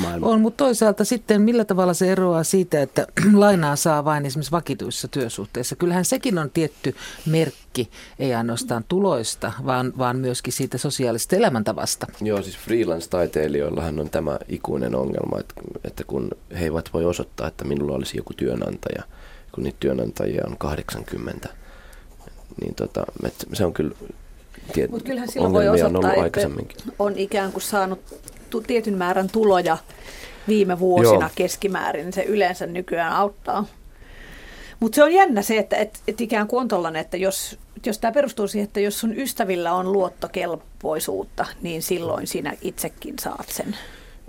maailma. 0.00 0.26
On, 0.26 0.40
mutta 0.40 0.64
toisaalta 0.64 1.04
sitten 1.04 1.42
millä 1.42 1.64
tavalla 1.64 1.94
se 1.94 2.12
eroaa 2.12 2.44
siitä, 2.44 2.82
että 2.82 3.06
lainaa 3.34 3.76
saa 3.76 4.04
vain 4.04 4.26
esimerkiksi 4.26 4.52
vakituissa 4.52 5.08
työsuhteissa. 5.08 5.76
Kyllähän 5.76 6.04
sekin 6.04 6.38
on 6.38 6.50
tietty 6.50 6.94
merkki, 7.26 7.90
ei 8.18 8.34
ainoastaan 8.34 8.84
tuloista, 8.88 9.52
vaan, 9.66 9.92
vaan 9.98 10.16
myöskin 10.16 10.52
siitä 10.52 10.78
sosiaalisesta 10.78 11.36
elämäntavasta. 11.36 12.06
Joo, 12.20 12.42
siis 12.42 12.58
freelance-taiteilijoillahan 12.58 14.00
on 14.00 14.10
tämä 14.10 14.38
ikuinen 14.48 14.94
ongelma, 14.94 15.40
että, 15.40 15.54
että 15.84 16.04
kun 16.06 16.30
he 16.58 16.64
eivät 16.64 16.90
voi 16.92 17.04
osoittaa, 17.04 17.48
että 17.48 17.64
minulla 17.64 17.96
olisi 17.96 18.16
joku 18.16 18.32
työnantaja, 18.32 19.02
kun 19.52 19.64
niitä 19.64 19.76
työnantajia 19.80 20.44
on 20.46 20.58
80, 20.58 21.48
niin 22.60 22.74
tota, 22.74 23.04
se 23.52 23.64
on 23.64 23.72
kyllä 23.72 23.94
tiet, 24.72 24.90
Mutta 24.90 25.06
kyllähän 25.06 25.30
silloin 25.32 25.52
voi 25.52 25.68
osoittaa, 25.68 26.12
on 26.12 26.26
että 26.26 26.48
on 26.98 27.18
ikään 27.18 27.52
kuin 27.52 27.62
saanut 27.62 28.00
tietyn 28.66 28.98
määrän 28.98 29.28
tuloja 29.32 29.78
viime 30.48 30.78
vuosina 30.78 31.14
Joo. 31.14 31.30
keskimäärin, 31.34 32.04
niin 32.04 32.12
se 32.12 32.22
yleensä 32.22 32.66
nykyään 32.66 33.12
auttaa. 33.12 33.66
Mutta 34.80 34.96
se 34.96 35.02
on 35.02 35.12
jännä 35.12 35.42
se, 35.42 35.58
että 35.58 35.76
et, 35.76 36.00
et 36.08 36.20
ikään 36.20 36.48
kuin 36.48 36.60
on 36.60 36.68
tollainen, 36.68 37.00
että 37.00 37.16
jos, 37.16 37.58
jos 37.86 37.98
tämä 37.98 38.12
perustuu 38.12 38.48
siihen, 38.48 38.66
että 38.66 38.80
jos 38.80 39.00
sun 39.00 39.18
ystävillä 39.18 39.74
on 39.74 39.92
luottokelpoisuutta, 39.92 41.46
niin 41.62 41.82
silloin 41.82 42.26
sinä 42.26 42.56
itsekin 42.62 43.14
saat 43.20 43.48
sen. 43.48 43.76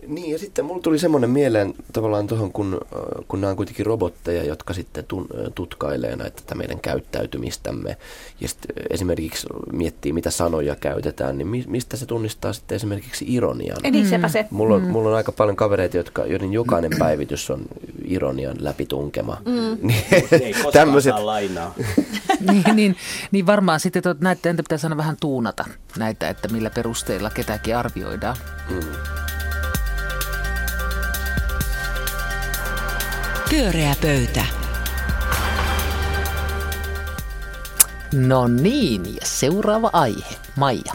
Niin, 0.08 0.32
ja 0.32 0.40
sitten 0.40 0.66
mulla 0.66 0.82
tuli 0.82 1.00
semmoinen 1.00 1.30
mieleen 1.30 1.74
tavallaan 1.94 2.28
tuohon, 2.28 2.52
kun, 2.52 2.82
kun 3.28 3.42
nämä 3.42 3.52
on 3.52 3.58
kuitenkin 3.58 3.86
robotteja, 3.86 4.44
jotka 4.44 4.74
sitten 4.74 5.06
tun, 5.06 5.28
tutkailee 5.56 6.16
näitä 6.16 6.56
meidän 6.56 6.80
käyttäytymistämme, 6.80 7.98
ja 8.42 8.48
sitten 8.48 8.76
esimerkiksi 8.90 9.48
miettii, 9.72 10.14
mitä 10.14 10.32
sanoja 10.32 10.76
käytetään, 10.76 11.38
niin 11.38 11.66
mistä 11.68 11.98
se 11.98 12.06
tunnistaa 12.06 12.54
sitten 12.54 12.76
esimerkiksi 12.76 13.26
ironian? 13.28 13.78
Niin, 13.92 14.08
sepä 14.08 14.28
se. 14.28 14.46
Mulla 14.52 14.76
on, 14.76 14.82
mm. 14.82 14.88
mulla 14.88 15.10
on 15.10 15.16
aika 15.16 15.32
paljon 15.32 15.56
kavereita, 15.56 15.98
jotka, 15.98 16.26
joiden 16.26 16.54
jokainen 16.54 16.92
päivitys 17.00 17.50
on 17.50 17.62
ironian 18.06 18.58
läpitunkema. 18.60 19.38
Mm. 19.46 19.88
Niin, 19.88 20.04
Ei 20.32 20.54
tämmöiset... 20.74 21.16
lainaa. 21.20 21.74
niin, 22.52 22.64
niin, 22.76 22.96
niin 23.32 23.46
varmaan 23.46 23.80
sitten 23.80 24.04
näitä, 24.22 24.50
entä 24.50 24.64
pitäisi 24.64 24.86
aina 24.86 24.98
vähän 24.98 25.18
tuunata 25.20 25.66
näitä, 25.98 26.30
että 26.30 26.48
millä 26.48 26.70
perusteilla 26.70 27.30
ketäkin 27.30 27.78
arvioidaan. 27.78 28.38
Mm. 28.70 28.80
Pyöreä 33.50 33.96
pöytä. 34.02 34.46
No 38.28 38.48
niin, 38.48 39.16
ja 39.16 39.22
seuraava 39.24 39.90
aihe. 39.94 40.36
Maija. 40.56 40.94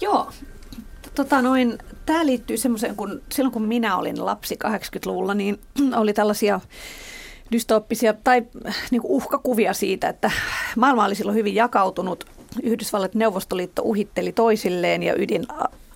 Joo, 0.00 0.30
tota 1.14 1.42
noin, 1.42 1.78
tämä 2.06 2.26
liittyy 2.26 2.56
semmoiseen, 2.56 2.96
kun 2.96 3.22
silloin 3.32 3.52
kun 3.52 3.62
minä 3.62 3.96
olin 3.96 4.26
lapsi 4.26 4.58
80-luvulla, 4.64 5.34
niin 5.34 5.60
oli 6.00 6.12
tällaisia 6.12 6.60
dystooppisia 7.52 8.14
tai 8.24 8.42
niin 8.90 9.02
uhkakuvia 9.04 9.74
siitä, 9.74 10.08
että 10.08 10.30
maailma 10.76 11.04
oli 11.04 11.14
silloin 11.14 11.38
hyvin 11.38 11.54
jakautunut. 11.54 12.24
Yhdysvallat 12.62 13.14
Neuvostoliitto 13.14 13.82
uhitteli 13.82 14.32
toisilleen 14.32 15.02
ja 15.02 15.14
ydin, 15.18 15.46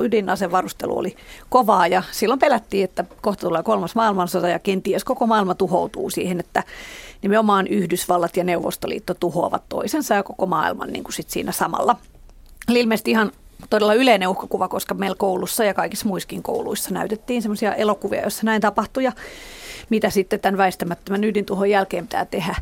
ydinasevarustelu 0.01 0.99
oli 0.99 1.17
kovaa 1.49 1.87
ja 1.87 2.03
silloin 2.11 2.41
pelättiin, 2.41 2.85
että 2.85 3.05
kohta 3.23 3.47
tulee 3.47 3.63
kolmas 3.63 3.95
maailmansota 3.95 4.49
ja 4.49 4.59
kenties 4.59 5.05
koko 5.05 5.27
maailma 5.27 5.55
tuhoutuu 5.55 6.11
siihen, 6.11 6.41
että 6.41 6.63
nimenomaan 7.23 7.67
Yhdysvallat 7.67 8.37
ja 8.37 8.45
Neuvostoliitto 8.45 9.15
tuhoavat 9.15 9.63
toisensa 9.69 10.15
ja 10.15 10.23
koko 10.23 10.47
maailman 10.47 10.93
niin 10.93 11.05
kuin 11.05 11.15
sit 11.15 11.31
siinä 11.31 11.53
samalla. 11.53 11.97
Eli 12.69 12.81
ilmeisesti 12.81 13.11
ihan 13.11 13.33
todella 13.71 13.95
yleinen 13.95 14.29
uhkakuva, 14.29 14.69
koska 14.69 14.95
meillä 14.95 15.17
koulussa 15.19 15.65
ja 15.65 15.75
kaikissa 15.75 16.09
muissakin 16.09 16.43
kouluissa 16.43 16.95
näytettiin 16.95 17.43
semmoisia 17.43 17.75
elokuvia, 17.75 18.21
joissa 18.21 18.43
näin 18.45 18.61
tapahtui 18.61 19.05
ja 19.05 19.13
mitä 19.91 20.11
sitten 20.11 20.41
tämän 20.41 20.59
väistämättömän 20.59 21.25
ydintuhon 21.25 21.71
jälkeen 21.71 22.05
pitää 22.05 22.25
tehdä. 22.25 22.55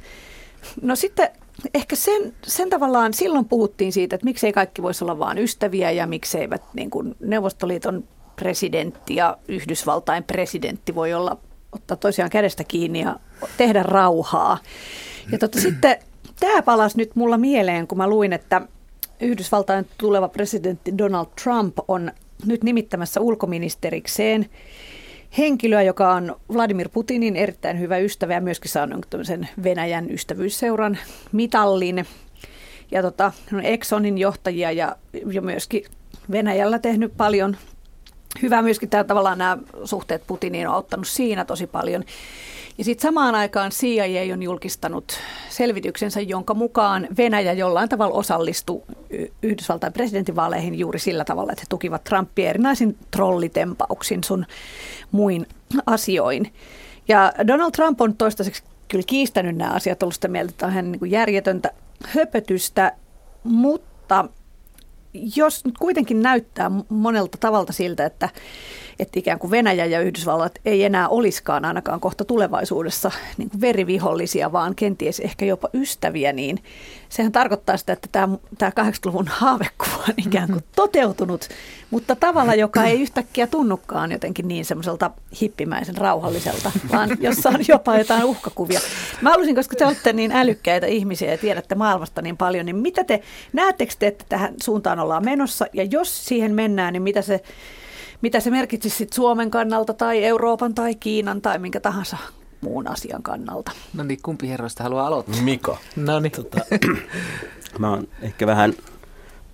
No 0.83 0.97
sitten 0.97 1.31
ehkä 1.75 1.97
sen, 1.97 2.35
sen 2.47 2.71
tavallaan 2.71 3.15
silloin 3.15 3.45
puhuttiin 3.45 3.93
siitä, 3.93 4.15
että 4.15 4.25
miksei 4.25 4.53
kaikki 4.53 4.83
voisi 4.83 5.05
olla 5.05 5.19
vain 5.19 5.39
ystäviä 5.39 5.91
ja 5.91 6.07
mikseivät 6.07 6.63
niin 6.75 6.91
kuin 6.91 7.15
Neuvostoliiton 7.21 8.05
presidentti 8.37 9.15
ja 9.17 9.37
Yhdysvaltain 9.49 10.25
presidentti 10.25 10.95
voi 10.95 11.15
olla 11.15 11.37
ottaa 11.73 11.97
toisiaan 11.97 12.31
kädestä 12.31 12.65
kiinni 12.65 13.01
ja 13.01 13.17
tehdä 13.57 13.83
rauhaa. 13.83 14.59
Ja 15.33 15.39
tota, 15.39 15.61
sitten 15.61 15.97
tämä 16.41 16.63
palasi 16.63 16.99
nyt 16.99 17.17
mulla 17.17 17.39
mieleen, 17.39 17.87
kun 17.87 17.99
mä 17.99 18.09
luin, 18.09 18.33
että 18.33 18.63
Yhdysvaltain 19.21 19.87
tuleva 19.99 20.29
presidentti 20.29 20.99
Donald 20.99 21.27
Trump 21.43 21.79
on 21.89 22.13
nyt 22.47 22.65
nimittämässä 22.65 23.21
ulkoministerikseen 23.21 24.47
henkilöä, 25.39 25.83
joka 25.83 26.13
on 26.13 26.37
Vladimir 26.53 26.89
Putinin 26.89 27.37
erittäin 27.37 27.81
hyvä 27.81 27.99
ystävä 27.99 28.35
ja 28.35 28.41
myöskin 28.41 28.71
saanut 28.71 29.07
tämmöisen 29.11 29.49
Venäjän 29.63 30.11
ystävyysseuran 30.11 30.99
mitallin. 31.33 32.07
Ja 32.91 33.03
tota, 33.03 33.33
Exxonin 33.63 34.19
johtajia 34.19 34.73
ja, 34.73 34.97
ja 35.33 35.43
myöskin 35.43 35.85
Venäjällä 36.31 36.79
tehnyt 36.79 37.17
paljon 37.17 37.57
hyvää. 38.43 38.63
Myöskin 38.63 38.89
tämä, 38.89 39.05
tavallaan 39.05 39.39
nämä 39.39 39.59
suhteet 39.85 40.27
Putiniin 40.27 40.69
on 40.69 40.75
auttanut 40.75 41.07
siinä 41.07 41.45
tosi 41.45 41.67
paljon. 41.67 42.05
Ja 42.79 42.85
sitten 42.85 43.09
samaan 43.09 43.35
aikaan 43.35 43.71
CIA 43.71 44.35
on 44.35 44.43
julkistanut 44.43 45.13
selvityksensä, 45.49 46.21
jonka 46.21 46.55
mukaan 46.55 47.09
Venäjä 47.17 47.53
jollain 47.53 47.89
tavalla 47.89 48.15
osallistui 48.15 48.83
Yhdysvaltain 49.43 49.93
presidentinvaaleihin 49.93 50.79
juuri 50.79 50.99
sillä 50.99 51.25
tavalla, 51.25 51.53
että 51.53 51.63
he 51.63 51.67
tukivat 51.69 52.05
Trumpia 52.05 52.51
erinäisin 52.51 52.97
trollitempauksin 53.11 54.25
sun 54.25 54.47
muin 55.11 55.47
asioin. 55.87 56.53
Ja 57.09 57.33
Donald 57.47 57.71
Trump 57.71 58.01
on 58.01 58.17
toistaiseksi 58.17 58.63
kyllä 58.89 59.05
kiistänyt 59.07 59.57
nämä 59.57 59.71
asiat, 59.71 60.03
ollut 60.03 60.15
sitä 60.15 60.29
mieltä, 60.29 60.51
että 60.51 60.67
on 60.67 60.73
ihan 60.73 60.93
niin 60.93 61.11
järjetöntä 61.11 61.71
höpötystä, 62.07 62.93
mutta 63.45 64.25
jos 65.37 65.65
nyt 65.65 65.79
kuitenkin 65.79 66.23
näyttää 66.23 66.71
monelta 66.89 67.39
tavalta 67.39 67.73
siltä, 67.73 68.07
että 68.07 68.29
että 69.03 69.19
ikään 69.19 69.39
kuin 69.39 69.51
Venäjä 69.51 69.85
ja 69.85 70.01
Yhdysvallat 70.01 70.59
ei 70.65 70.85
enää 70.85 71.09
olisikaan 71.09 71.65
ainakaan 71.65 72.01
kohta 72.01 72.25
tulevaisuudessa 72.25 73.11
niin 73.37 73.51
kuin 73.51 73.61
verivihollisia, 73.61 74.53
vaan 74.53 74.75
kenties 74.75 75.21
ehkä 75.21 75.45
jopa 75.45 75.69
ystäviä, 75.75 76.33
niin 76.33 76.59
sehän 77.09 77.33
tarkoittaa 77.33 77.77
sitä, 77.77 77.93
että 77.93 78.09
tämä, 78.13 78.39
tämä 78.59 78.71
80-luvun 78.71 79.29
haavekuva 79.29 79.97
on 80.09 80.15
ikään 80.27 80.49
kuin 80.49 80.65
toteutunut, 80.77 81.49
mutta 81.91 82.17
tavalla, 82.17 82.55
joka 82.55 82.85
ei 82.85 83.01
yhtäkkiä 83.01 83.47
tunnukaan 83.47 84.13
jotenkin 84.13 84.49
niin 84.49 84.65
semmoiselta 84.65 85.11
hippimäisen 85.41 85.97
rauhalliselta, 85.97 86.73
vaan 86.93 87.11
jossa 87.21 87.49
on 87.49 87.61
jopa 87.69 87.99
jotain 87.99 88.25
uhkakuvia. 88.25 88.81
Mä 89.21 89.31
haluaisin, 89.31 89.55
koska 89.55 89.77
te 89.77 89.87
olette 89.87 90.13
niin 90.13 90.33
älykkäitä 90.33 90.87
ihmisiä 90.87 91.31
ja 91.31 91.39
tiedätte 91.39 91.75
maailmasta 91.75 92.23
niin 92.23 92.37
paljon, 92.37 92.67
niin 92.67 92.77
mitä 92.77 93.05
te, 93.05 93.23
näettekö 93.53 93.93
te, 93.99 94.07
että 94.07 94.25
tähän 94.29 94.55
suuntaan 94.63 94.99
ollaan 94.99 95.25
menossa, 95.25 95.67
ja 95.73 95.85
jos 95.85 96.27
siihen 96.27 96.55
mennään, 96.55 96.93
niin 96.93 97.03
mitä 97.03 97.23
se 97.23 97.43
mitä 98.23 98.41
se 98.41 98.51
merkitsisi 98.51 98.97
sit 98.97 99.13
Suomen 99.13 99.51
kannalta 99.51 99.95
tai 99.95 100.25
Euroopan 100.25 100.75
tai 100.75 100.95
Kiinan 100.95 101.41
tai 101.41 101.59
minkä 101.59 101.81
tahansa 101.81 102.17
muun 102.61 102.89
asian 102.89 103.23
kannalta. 103.23 103.73
No 103.95 104.05
niin, 104.05 104.19
kumpi 104.23 104.49
herroista 104.49 104.83
haluaa 104.83 105.07
aloittaa? 105.07 105.43
Mika. 105.43 105.77
No 105.97 106.21
niin. 106.21 106.33
Tota, 106.33 106.59
mä 107.79 107.91
oon 107.91 108.09
ehkä 108.23 108.47
vähän 108.47 108.73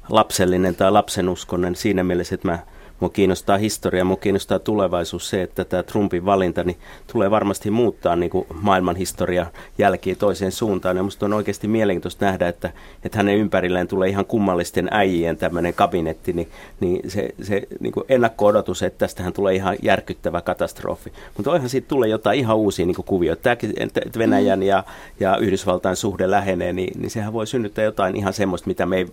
lapsellinen 0.08 0.74
tai 0.74 0.92
lapsenuskonen 0.92 1.76
siinä 1.76 2.04
mielessä, 2.04 2.34
että 2.34 2.48
mä 2.48 2.58
mua 3.00 3.10
kiinnostaa 3.10 3.58
historia, 3.58 4.04
mua 4.04 4.16
kiinnostaa 4.16 4.58
tulevaisuus 4.58 5.30
se, 5.30 5.42
että 5.42 5.64
tämä 5.64 5.82
Trumpin 5.82 6.24
valinta 6.24 6.64
niin 6.64 6.78
tulee 7.12 7.30
varmasti 7.30 7.70
muuttaa 7.70 8.16
niin 8.16 8.30
kuin 8.30 8.46
maailman 8.60 8.96
historia 8.96 9.46
jälkiä 9.78 10.14
toiseen 10.14 10.52
suuntaan. 10.52 10.96
Ja 10.96 11.02
musta 11.02 11.26
on 11.26 11.32
oikeasti 11.32 11.68
mielenkiintoista 11.68 12.24
nähdä, 12.24 12.48
että, 12.48 12.70
että 13.04 13.18
hänen 13.18 13.36
ympärilleen 13.36 13.88
tulee 13.88 14.08
ihan 14.08 14.26
kummallisten 14.26 14.88
äijien 14.90 15.36
tämmöinen 15.36 15.74
kabinetti, 15.74 16.32
niin, 16.32 16.48
niin 16.80 17.10
se, 17.10 17.34
se 17.42 17.62
niin 17.80 17.92
kuin 17.92 18.04
ennakko-odotus, 18.08 18.82
että 18.82 18.98
tästähän 18.98 19.32
tulee 19.32 19.54
ihan 19.54 19.76
järkyttävä 19.82 20.40
katastrofi. 20.40 21.12
Mutta 21.36 21.52
onhan 21.52 21.68
siitä 21.68 21.88
tulee 21.88 22.08
jotain 22.08 22.38
ihan 22.38 22.56
uusia 22.56 22.86
niin 22.86 22.96
kuvioita. 23.06 23.42
Tämäkin, 23.42 23.72
että 23.76 24.00
Venäjän 24.18 24.62
ja, 24.62 24.84
ja 25.20 25.36
Yhdysvaltain 25.36 25.96
suhde 25.96 26.30
lähenee, 26.30 26.72
niin, 26.72 27.00
niin 27.00 27.10
sehän 27.10 27.32
voi 27.32 27.46
synnyttää 27.46 27.84
jotain 27.84 28.16
ihan 28.16 28.32
semmoista, 28.32 28.68
mitä 28.68 28.86
me 28.86 28.96
ei, 28.96 29.06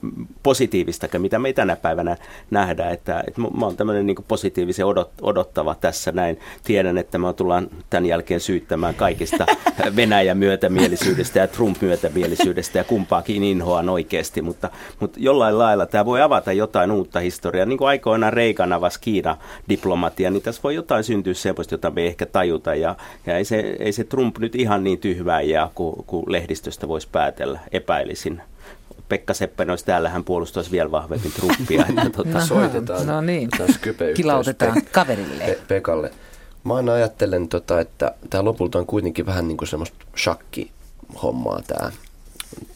positiivistakaan, 0.43 1.21
mitä 1.21 1.39
me 1.39 1.47
ei 1.49 1.53
tänä 1.53 1.75
päivänä 1.75 2.17
nähdä. 2.51 2.89
Että, 2.89 3.23
että 3.27 3.41
mä 3.41 3.47
oon 3.75 3.77
tämmöinen 3.77 4.05
niin 4.05 4.25
positiivisen 4.27 4.86
odot, 4.86 5.12
odottava 5.22 5.75
tässä 5.75 6.12
näin. 6.12 6.39
Tiedän, 6.63 6.98
että 6.98 7.17
me 7.17 7.34
tullaan 7.34 7.67
tämän 7.89 8.05
jälkeen 8.05 8.39
syyttämään 8.39 8.96
kaikista 8.96 9.46
Venäjän 9.96 10.38
myötämielisyydestä 10.38 11.39
ja 11.39 11.48
Trump 11.48 11.82
myötämielisyydestä 11.82 12.77
ja 12.77 12.84
kumpaakin 12.84 13.44
inhoan 13.44 13.89
oikeasti, 13.89 14.41
mutta, 14.41 14.70
mutta 15.00 15.20
jollain 15.22 15.58
lailla 15.58 15.86
tämä 15.86 16.05
voi 16.05 16.22
avata 16.22 16.51
jotain 16.51 16.91
uutta 16.91 17.20
historiaa. 17.20 17.65
Niin 17.65 17.77
kuin 17.77 17.88
aikoinaan 17.88 18.34
Reikan 18.34 18.74
avasi 18.74 19.00
Kiina-diplomatia, 19.01 20.32
niin 20.32 20.44
tässä 20.44 20.62
voi 20.63 20.75
jotain 20.75 21.03
syntyä 21.03 21.34
semmoista, 21.34 21.74
jota 21.74 21.91
me 21.91 22.01
ei 22.01 22.08
ehkä 22.08 22.25
tajuta. 22.25 22.75
Ja, 22.75 22.96
ja 23.25 23.38
ei, 23.38 23.46
se, 23.46 23.75
ei 23.79 23.91
se 23.91 24.03
Trump 24.03 24.38
nyt 24.38 24.55
ihan 24.55 24.84
niin 24.84 25.00
tyhvää 25.00 25.41
jää, 25.41 25.70
kuin, 25.75 25.96
kuin 26.08 26.25
lehdistöstä 26.27 26.88
voisi 26.88 27.08
päätellä, 27.12 27.60
epäilisin. 27.72 28.41
Pekka 29.09 29.33
Seppänen 29.33 29.69
olisi 29.69 29.85
täällä, 29.85 30.09
hän 30.09 30.24
puolustaisi 30.24 30.71
vielä 30.71 30.91
vahvemmin 30.91 31.31
Trumpia. 31.31 31.85
Että, 31.89 32.09
tuota, 32.09 32.39
no, 32.39 32.45
soitetaan 32.45 33.07
no 33.07 33.21
niin. 33.21 33.50
Kilautetaan 34.15 34.74
Pe- 34.74 34.81
kaverille. 34.91 35.43
Pe- 35.43 35.59
Pekalle. 35.67 36.12
Mä 36.63 36.75
aina 36.75 36.93
ajattelen, 36.93 37.47
tota, 37.47 37.79
että 37.79 38.15
tämä 38.29 38.43
lopulta 38.43 38.79
on 38.79 38.85
kuitenkin 38.85 39.25
vähän 39.25 39.47
niin 39.47 39.57
kuin 39.57 39.67
semmoista 39.67 40.05
shakki-hommaa 40.17 41.62
tämä 41.67 41.91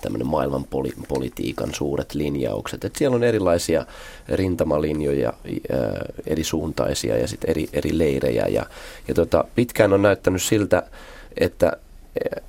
tämmöinen 0.01 0.27
maailman 0.27 0.63
poli- 0.63 1.05
politiikan 1.07 1.73
suuret 1.73 2.13
linjaukset. 2.13 2.85
Et 2.85 2.95
siellä 2.95 3.15
on 3.15 3.23
erilaisia 3.23 3.85
rintamalinjoja, 4.29 5.33
ää, 5.71 6.05
eri 6.27 6.43
suuntaisia 6.43 7.17
ja 7.17 7.27
sitten 7.27 7.49
eri, 7.49 7.67
eri 7.73 7.97
leirejä. 7.97 8.45
Ja, 8.49 8.65
ja 9.07 9.13
tota, 9.13 9.43
pitkään 9.55 9.93
on 9.93 10.01
näyttänyt 10.01 10.41
siltä, 10.41 10.83
että, 11.37 11.71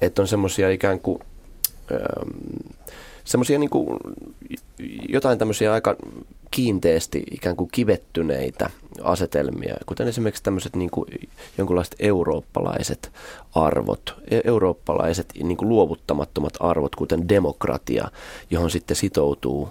että 0.00 0.22
on 0.22 0.28
semmoisia 0.28 0.70
ikään 0.70 1.00
kuin 1.00 1.18
semmoisia 3.30 3.58
niin 3.58 3.70
jotain 5.08 5.38
tämmöisiä 5.38 5.72
aika 5.72 5.96
kiinteästi 6.50 7.22
ikään 7.30 7.56
kuin 7.56 7.70
kivettyneitä 7.72 8.70
asetelmia, 9.02 9.76
kuten 9.86 10.08
esimerkiksi 10.08 10.42
tämmöiset 10.42 10.76
niin 10.76 10.90
kuin 10.90 11.08
jonkinlaiset 11.58 11.94
eurooppalaiset 11.98 13.12
arvot, 13.54 14.14
e-, 14.30 14.40
eurooppalaiset 14.44 15.32
niin 15.42 15.56
kuin 15.56 15.68
luovuttamattomat 15.68 16.54
arvot, 16.60 16.96
kuten 16.96 17.28
demokratia, 17.28 18.10
johon 18.50 18.70
sitten 18.70 18.96
sitoutuu 18.96 19.68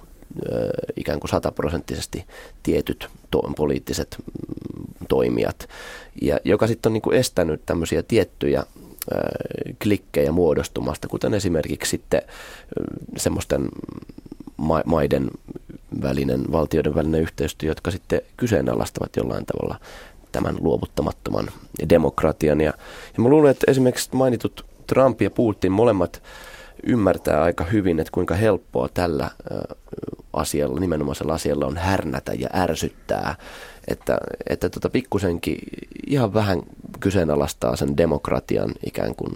ikään 0.95 1.19
kuin 1.19 1.29
sataprosenttisesti 1.29 2.25
tietyt 2.63 3.07
to- 3.31 3.51
poliittiset 3.55 4.17
mm, 4.17 5.05
toimijat, 5.09 5.69
ja 6.21 6.39
joka 6.45 6.67
sitten 6.67 6.89
on 6.89 6.93
niin 6.93 7.01
kuin 7.01 7.17
estänyt 7.17 7.61
tämmöisiä 7.65 8.03
tiettyjä 8.03 8.63
klikkejä 9.83 10.31
muodostumasta, 10.31 11.07
kuten 11.07 11.33
esimerkiksi 11.33 11.89
sitten 11.89 12.21
semmoisten 13.17 13.69
ma- 14.57 14.83
maiden 14.85 15.31
välinen, 16.01 16.51
valtioiden 16.51 16.95
välinen 16.95 17.21
yhteistyö, 17.21 17.69
jotka 17.69 17.91
sitten 17.91 18.21
kyseenalaistavat 18.37 19.15
jollain 19.15 19.45
tavalla 19.45 19.79
tämän 20.31 20.55
luovuttamattoman 20.59 21.47
demokratian. 21.89 22.61
Ja, 22.61 22.73
ja 23.17 23.23
mä 23.23 23.29
luulen, 23.29 23.51
että 23.51 23.71
esimerkiksi 23.71 24.09
mainitut 24.15 24.65
Trump 24.87 25.21
ja 25.21 25.29
Putin 25.29 25.71
molemmat 25.71 26.23
ymmärtää 26.83 27.43
aika 27.43 27.63
hyvin, 27.63 27.99
että 27.99 28.11
kuinka 28.11 28.35
helppoa 28.35 28.89
tällä 28.93 29.29
asialla, 30.33 30.79
nimenomaisella 30.79 31.33
asialla 31.33 31.65
on 31.65 31.77
härnätä 31.77 32.33
ja 32.33 32.49
ärsyttää, 32.53 33.35
että, 33.87 34.17
että 34.49 34.69
tota 34.69 34.89
pikkusenkin 34.89 35.57
ihan 36.07 36.33
vähän 36.33 36.61
kyseenalaistaa 36.99 37.75
sen 37.75 37.97
demokratian 37.97 38.71
ikään 38.85 39.15
kuin 39.15 39.31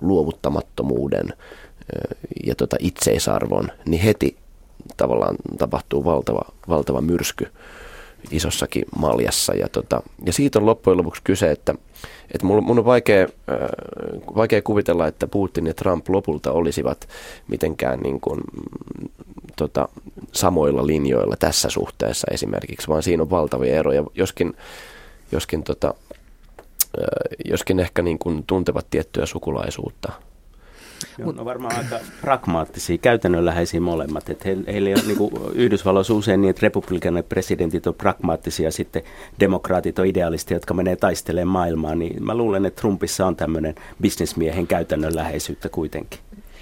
luovuttamattomuuden 0.00 1.32
ja 2.46 2.54
tota 2.54 2.76
itseisarvon, 2.80 3.68
niin 3.86 4.02
heti 4.02 4.36
tavallaan 4.96 5.36
tapahtuu 5.58 6.04
valtava, 6.04 6.42
valtava 6.68 7.00
myrsky 7.00 7.46
isossakin 8.30 8.84
maljassa. 8.96 9.54
Ja, 9.54 9.68
tota, 9.68 10.02
ja 10.26 10.32
siitä 10.32 10.58
on 10.58 10.66
loppujen 10.66 10.98
lopuksi 10.98 11.22
kyse, 11.24 11.50
että, 11.50 11.74
että 12.34 12.46
mun, 12.46 12.64
mun 12.64 12.78
on 12.78 12.84
vaikea, 12.84 13.22
äh, 13.22 13.58
vaikea 14.36 14.62
kuvitella, 14.62 15.06
että 15.06 15.26
Putin 15.26 15.66
ja 15.66 15.74
Trump 15.74 16.08
lopulta 16.08 16.52
olisivat 16.52 17.08
mitenkään 17.48 18.00
niin 18.00 18.20
kuin, 18.20 18.40
tota, 19.56 19.88
samoilla 20.32 20.86
linjoilla 20.86 21.36
tässä 21.38 21.70
suhteessa 21.70 22.26
esimerkiksi, 22.30 22.88
vaan 22.88 23.02
siinä 23.02 23.22
on 23.22 23.30
valtavia 23.30 23.76
eroja, 23.76 24.04
joskin, 24.14 24.54
joskin, 25.32 25.62
tota, 25.62 25.94
joskin 27.44 27.80
ehkä 27.80 28.02
niin 28.02 28.18
kuin 28.18 28.44
tuntevat 28.46 28.86
tiettyä 28.90 29.26
sukulaisuutta 29.26 30.12
Joo, 31.18 31.32
no 31.32 31.44
varmaan 31.44 31.76
aika 31.76 31.98
pragmaattisia, 32.20 32.98
käytännönläheisiä 32.98 33.80
molemmat. 33.80 34.30
Että 34.30 34.48
he, 34.48 34.56
heillä 34.66 34.90
on 34.90 35.06
niin 35.06 35.52
Yhdysvalloissa 35.54 36.14
usein 36.14 36.40
niin, 36.40 36.50
että 36.50 36.62
republikaanit 36.62 37.28
presidentit 37.28 37.86
on 37.86 37.94
pragmaattisia, 37.94 38.70
sitten 38.70 39.02
demokraatit 39.40 39.98
on 39.98 40.06
idealisteja, 40.06 40.56
jotka 40.56 40.74
menee 40.74 40.96
taistelemaan 40.96 41.52
maailmaa. 41.52 41.94
Niin 41.94 42.24
mä 42.24 42.34
luulen, 42.34 42.66
että 42.66 42.80
Trumpissa 42.80 43.26
on 43.26 43.36
tämmöinen 43.36 43.74
bisnesmiehen 44.00 44.66
käytännönläheisyyttä 44.66 45.68
kuitenkin. 45.68 46.20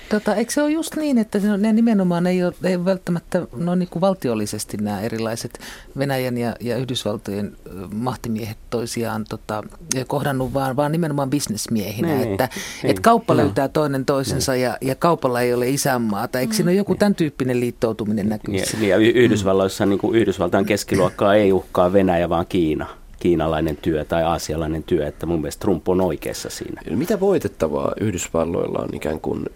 Tota, 0.09 0.35
eikö 0.35 0.53
se 0.53 0.63
ole 0.63 0.71
just 0.71 0.97
niin, 0.97 1.19
että 1.19 1.39
ne 1.59 1.73
nimenomaan 1.73 2.27
ei 2.27 2.45
ole, 2.45 2.55
ei 2.65 2.85
välttämättä 2.85 3.47
no 3.57 3.75
niin 3.75 3.89
kuin 3.89 4.01
valtiollisesti 4.01 4.77
nämä 4.77 5.01
erilaiset 5.01 5.59
Venäjän 5.99 6.39
ja, 6.39 6.57
ja 6.61 6.77
Yhdysvaltojen 6.77 7.57
mahtimiehet 7.95 8.59
toisiaan 8.71 9.25
tota, 9.29 9.63
kohdannut, 10.07 10.55
vaan, 10.55 10.77
vaan 10.77 10.93
nimenomaan 10.93 11.31
bisnesmiehinä, 11.31 12.09
niin, 12.09 12.31
että 12.31 12.49
niin, 12.83 12.91
et 12.91 13.01
kauppa 13.01 13.35
no. 13.35 13.43
löytää 13.43 13.69
toinen 13.69 14.05
toisensa 14.05 14.53
niin. 14.53 14.63
ja, 14.63 14.79
ja 14.81 14.95
kaupalla 14.95 15.41
ei 15.41 15.55
ole 15.55 15.71
isänmaata. 15.71 16.41
Eikö 16.41 16.53
mm. 16.53 16.57
siinä 16.57 16.71
ole 16.71 16.77
joku 16.77 16.95
tämän 16.95 17.15
tyyppinen 17.15 17.61
liittoutuminen 17.61 18.29
näkyvissä? 18.29 18.77
Niin, 18.77 18.91
ja 18.91 18.97
Yhdysvalloissa 18.97 19.87
niin 19.87 19.99
kuin 19.99 20.17
Yhdysvaltain 20.17 20.65
keskiluokkaa 20.65 21.35
ei 21.35 21.53
uhkaa 21.53 21.93
Venäjä, 21.93 22.29
vaan 22.29 22.47
Kiina 22.49 22.87
kiinalainen 23.21 23.77
työ 23.77 24.05
tai 24.05 24.23
aasialainen 24.23 24.83
työ, 24.83 25.07
että 25.07 25.27
mun 25.27 25.41
mielestä 25.41 25.61
Trump 25.61 25.89
on 25.89 26.01
oikeassa 26.01 26.51
siinä. 26.51 26.83
Mitä 26.91 27.21
voitettavaa 27.21 27.93
Yhdysvalloilla 28.01 28.79
on 28.79 28.89
ikään 28.93 29.21
kuin 29.21 29.47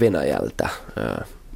Venäjältä? 0.00 0.68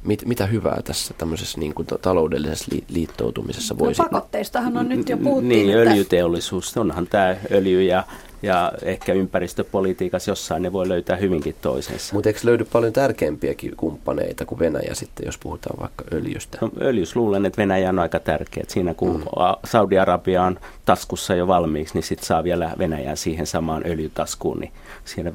Mit, 0.03 0.25
mitä 0.25 0.45
hyvää 0.45 0.81
tässä 0.83 1.13
tämmöisessä 1.17 1.59
niin 1.59 1.73
kuin 1.73 1.87
taloudellisessa 2.01 2.75
liittoutumisessa 2.89 3.77
voisi... 3.77 4.01
No 4.01 4.09
pakotteistahan 4.09 4.77
on 4.77 4.89
nyt 4.89 5.09
jo 5.09 5.17
puhuttiin. 5.17 5.49
Niin, 5.49 5.79
että... 5.79 5.91
öljyteollisuus, 5.91 6.77
onhan 6.77 7.07
tämä 7.07 7.35
öljy 7.51 7.83
ja 7.83 8.03
ja 8.43 8.71
ehkä 8.81 9.13
ympäristöpolitiikassa 9.13 10.31
jossain 10.31 10.63
ne 10.63 10.73
voi 10.73 10.89
löytää 10.89 11.15
hyvinkin 11.15 11.55
toisensa. 11.61 12.13
Mutta 12.13 12.29
eikö 12.29 12.39
löydy 12.43 12.65
paljon 12.65 12.93
tärkeämpiäkin 12.93 13.75
kumppaneita 13.77 14.45
kuin 14.45 14.59
Venäjä 14.59 14.93
sitten, 14.93 15.25
jos 15.25 15.37
puhutaan 15.37 15.79
vaikka 15.79 16.05
öljystä? 16.13 16.57
No, 16.61 16.71
öljys 16.81 17.15
luulen, 17.15 17.45
että 17.45 17.61
Venäjä 17.61 17.89
on 17.89 17.99
aika 17.99 18.19
tärkeä. 18.19 18.63
Siinä 18.67 18.93
kun 18.93 19.15
mm. 19.17 19.25
Saudi-Arabia 19.65 20.43
on 20.43 20.59
taskussa 20.85 21.35
jo 21.35 21.47
valmiiksi, 21.47 21.93
niin 21.93 22.03
sitten 22.03 22.27
saa 22.27 22.43
vielä 22.43 22.71
Venäjän 22.79 23.17
siihen 23.17 23.47
samaan 23.47 23.83
öljytaskuun, 23.85 24.59
niin 24.59 24.71
siellä 25.05 25.31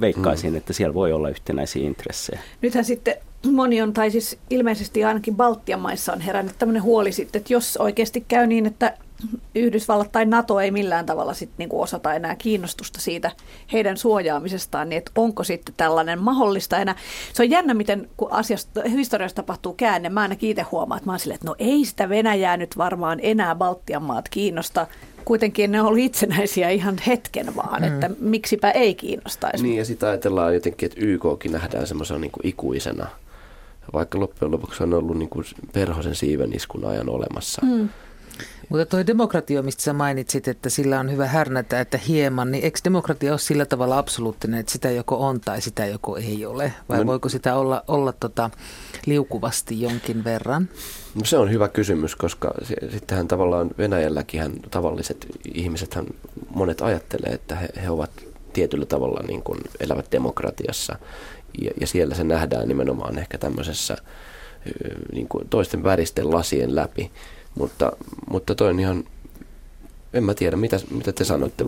veikkaisin, 0.00 0.50
mm. 0.50 0.56
että 0.56 0.72
siellä 0.72 0.94
voi 0.94 1.12
olla 1.12 1.28
yhtenäisiä 1.28 1.86
intressejä. 1.86 2.40
Nythän 2.62 2.84
sitten 2.84 3.14
moni 3.52 3.82
on, 3.82 3.92
tai 3.92 4.10
siis 4.10 4.38
ilmeisesti 4.50 5.04
ainakin 5.04 5.36
Baltian 5.36 5.80
maissa 5.80 6.12
on 6.12 6.20
herännyt 6.20 6.54
tämmöinen 6.58 6.82
huoli 6.82 7.12
sitten, 7.12 7.40
että 7.40 7.52
jos 7.52 7.76
oikeasti 7.76 8.24
käy 8.28 8.46
niin, 8.46 8.66
että 8.66 8.96
Yhdysvallat 9.54 10.12
tai 10.12 10.26
NATO 10.26 10.60
ei 10.60 10.70
millään 10.70 11.06
tavalla 11.06 11.34
sit 11.34 11.50
niinku 11.58 11.82
osata 11.82 12.14
enää 12.14 12.36
kiinnostusta 12.36 13.00
siitä 13.00 13.30
heidän 13.72 13.96
suojaamisestaan, 13.96 14.88
niin 14.88 14.98
että 14.98 15.12
onko 15.16 15.44
sitten 15.44 15.74
tällainen 15.76 16.18
mahdollista 16.18 16.78
enää. 16.78 16.96
Se 17.32 17.42
on 17.42 17.50
jännä, 17.50 17.74
miten 17.74 18.08
kun 18.16 18.32
asiasta, 18.32 18.82
historiassa 18.88 19.36
tapahtuu 19.36 19.72
käänne, 19.72 20.08
mä 20.08 20.20
ainakin 20.20 20.50
itse 20.50 20.62
huomaan, 20.62 20.98
että 20.98 21.08
mä 21.08 21.12
oon 21.12 21.18
silleen, 21.18 21.34
että 21.34 21.48
no 21.48 21.54
ei 21.58 21.84
sitä 21.84 22.08
Venäjää 22.08 22.56
nyt 22.56 22.78
varmaan 22.78 23.18
enää 23.22 23.54
Baltian 23.54 24.02
maat 24.02 24.28
kiinnosta, 24.28 24.86
kuitenkin 25.24 25.72
ne 25.72 25.80
on 25.80 25.86
ollut 25.86 26.00
itsenäisiä 26.00 26.70
ihan 26.70 26.98
hetken 27.06 27.56
vaan, 27.56 27.82
mm. 27.82 27.88
että 27.88 28.10
miksipä 28.18 28.70
ei 28.70 28.94
kiinnostaisi. 28.94 29.64
Niin 29.64 29.76
ja 29.76 29.84
sitä 29.84 30.08
ajatellaan 30.08 30.54
jotenkin, 30.54 30.86
että 30.86 31.00
YKkin 31.00 31.52
nähdään 31.52 31.86
semmoisena 31.86 32.20
niin 32.20 32.32
ikuisena, 32.42 33.06
vaikka 33.92 34.20
loppujen 34.20 34.52
lopuksi 34.52 34.82
on 34.82 34.94
ollut 34.94 35.18
niin 35.18 35.28
kuin 35.28 35.44
perhosen 35.72 36.14
siiven 36.14 36.56
iskun 36.56 36.84
ajan 36.84 37.08
olemassa. 37.08 37.62
Mm 37.66 37.88
Mutta 38.68 38.86
tuo 38.86 39.06
demokratia, 39.06 39.62
mistä 39.62 39.82
sä 39.82 39.92
mainitsit, 39.92 40.48
että 40.48 40.70
sillä 40.70 41.00
on 41.00 41.12
hyvä 41.12 41.26
härnätä, 41.26 41.80
että 41.80 41.98
hieman, 41.98 42.50
niin 42.50 42.64
eikö 42.64 42.78
demokratia 42.84 43.32
ole 43.32 43.38
sillä 43.38 43.66
tavalla 43.66 43.98
absoluuttinen, 43.98 44.60
että 44.60 44.72
sitä 44.72 44.90
joko 44.90 45.16
on 45.26 45.40
tai 45.40 45.60
sitä 45.60 45.86
joko 45.86 46.16
ei 46.16 46.46
ole? 46.46 46.72
Vai 46.88 46.98
no, 46.98 47.06
voiko 47.06 47.28
sitä 47.28 47.56
olla, 47.56 47.84
olla 47.88 48.12
tota, 48.12 48.50
liukuvasti 49.06 49.80
jonkin 49.80 50.24
verran? 50.24 50.68
No 51.14 51.24
se 51.24 51.38
on 51.38 51.50
hyvä 51.50 51.68
kysymys, 51.68 52.16
koska 52.16 52.54
sittenhän 52.90 53.28
tavallaan 53.28 53.70
Venäjälläkin 53.78 54.40
hän, 54.40 54.52
tavalliset 54.70 55.26
ihmisethän 55.54 56.06
monet 56.50 56.80
ajattelee, 56.80 57.32
että 57.32 57.54
he, 57.54 57.68
he 57.82 57.90
ovat 57.90 58.10
tietyllä 58.52 58.86
tavalla 58.86 59.20
niin 59.28 59.42
kuin 59.42 59.60
elävät 59.80 60.12
demokratiassa. 60.12 60.98
Ja, 61.62 61.70
ja 61.80 61.86
siellä 61.86 62.14
se 62.14 62.24
nähdään 62.24 62.68
nimenomaan 62.68 63.18
ehkä 63.18 63.38
tämmöisessä 63.38 63.96
niin 65.12 65.28
kuin 65.28 65.48
toisten 65.48 65.84
väristen 65.84 66.30
lasien 66.30 66.74
läpi. 66.74 67.10
Mutta, 67.54 67.92
mutta 68.30 68.54
toi 68.54 68.70
on 68.70 68.80
ihan 68.80 69.04
en 70.14 70.24
mä 70.24 70.34
tiedä, 70.34 70.56
mitä, 70.56 70.80
mitä 70.90 71.12
te 71.12 71.24
sanoitte, 71.24 71.64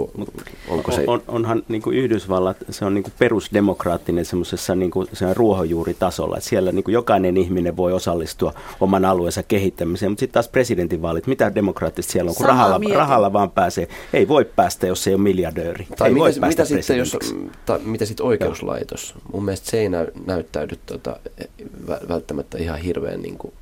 onko 0.68 0.92
se... 0.92 1.04
On, 1.06 1.22
onhan 1.28 1.62
niin 1.68 1.82
kuin 1.82 1.96
Yhdysvallat, 1.96 2.56
se 2.70 2.84
on 2.84 2.94
niin 2.94 3.02
kuin 3.02 3.14
perusdemokraattinen 3.18 4.24
semmoisessa 4.24 4.74
niin 4.74 4.90
kuin 4.90 5.08
ruohonjuuritasolla, 5.34 6.36
että 6.36 6.48
siellä 6.48 6.72
niin 6.72 6.84
kuin 6.84 6.92
jokainen 6.92 7.36
ihminen 7.36 7.76
voi 7.76 7.92
osallistua 7.92 8.52
oman 8.80 9.04
alueensa 9.04 9.42
kehittämiseen, 9.42 10.12
mutta 10.12 10.20
sitten 10.20 10.34
taas 10.34 10.48
presidentinvaalit, 10.48 11.26
mitä 11.26 11.54
demokraattista 11.54 12.12
siellä 12.12 12.28
on, 12.28 12.34
kun 12.34 12.46
rahalla, 12.46 12.80
rahalla 12.94 13.32
vaan 13.32 13.50
pääsee, 13.50 13.88
ei 14.12 14.28
voi 14.28 14.44
päästä, 14.44 14.86
jos 14.86 15.06
ei 15.06 15.14
ole 15.14 15.22
miljardööri. 15.22 15.86
Tai 15.96 16.08
ei 16.08 16.14
mitä, 16.14 16.22
voi 16.22 16.32
päästä 16.40 16.62
mitä 16.62 16.64
sitten, 16.64 16.98
jos, 16.98 17.16
ta, 17.66 17.80
mitä 17.84 18.04
sitten 18.04 18.26
oikeuslaitos? 18.26 19.14
Mun 19.32 19.44
mielestä 19.44 19.70
se 19.70 19.80
ei 19.80 19.88
näy, 19.88 20.06
näyttäydy 20.26 20.78
tota, 20.86 21.16
välttämättä 22.08 22.58
ihan 22.58 22.78
hirveän 22.78 23.22
niin 23.22 23.38
kuin, 23.38 23.52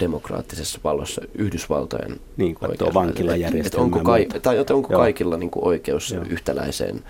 demokraattisessa 0.00 0.80
vallossa 0.84 1.22
Yhdysvaltojen 1.34 2.20
niin, 2.36 2.56
vankilajärjestelmä. 2.94 3.84
Onko, 3.84 4.00
kai, 4.00 4.26
tai 4.42 4.58
onko 4.70 4.88
kaikilla 4.88 5.36
niin 5.36 5.50
kuin 5.50 5.64
oikeus 5.64 6.10
Joo. 6.10 6.24
yhtäläiseen 6.28 7.02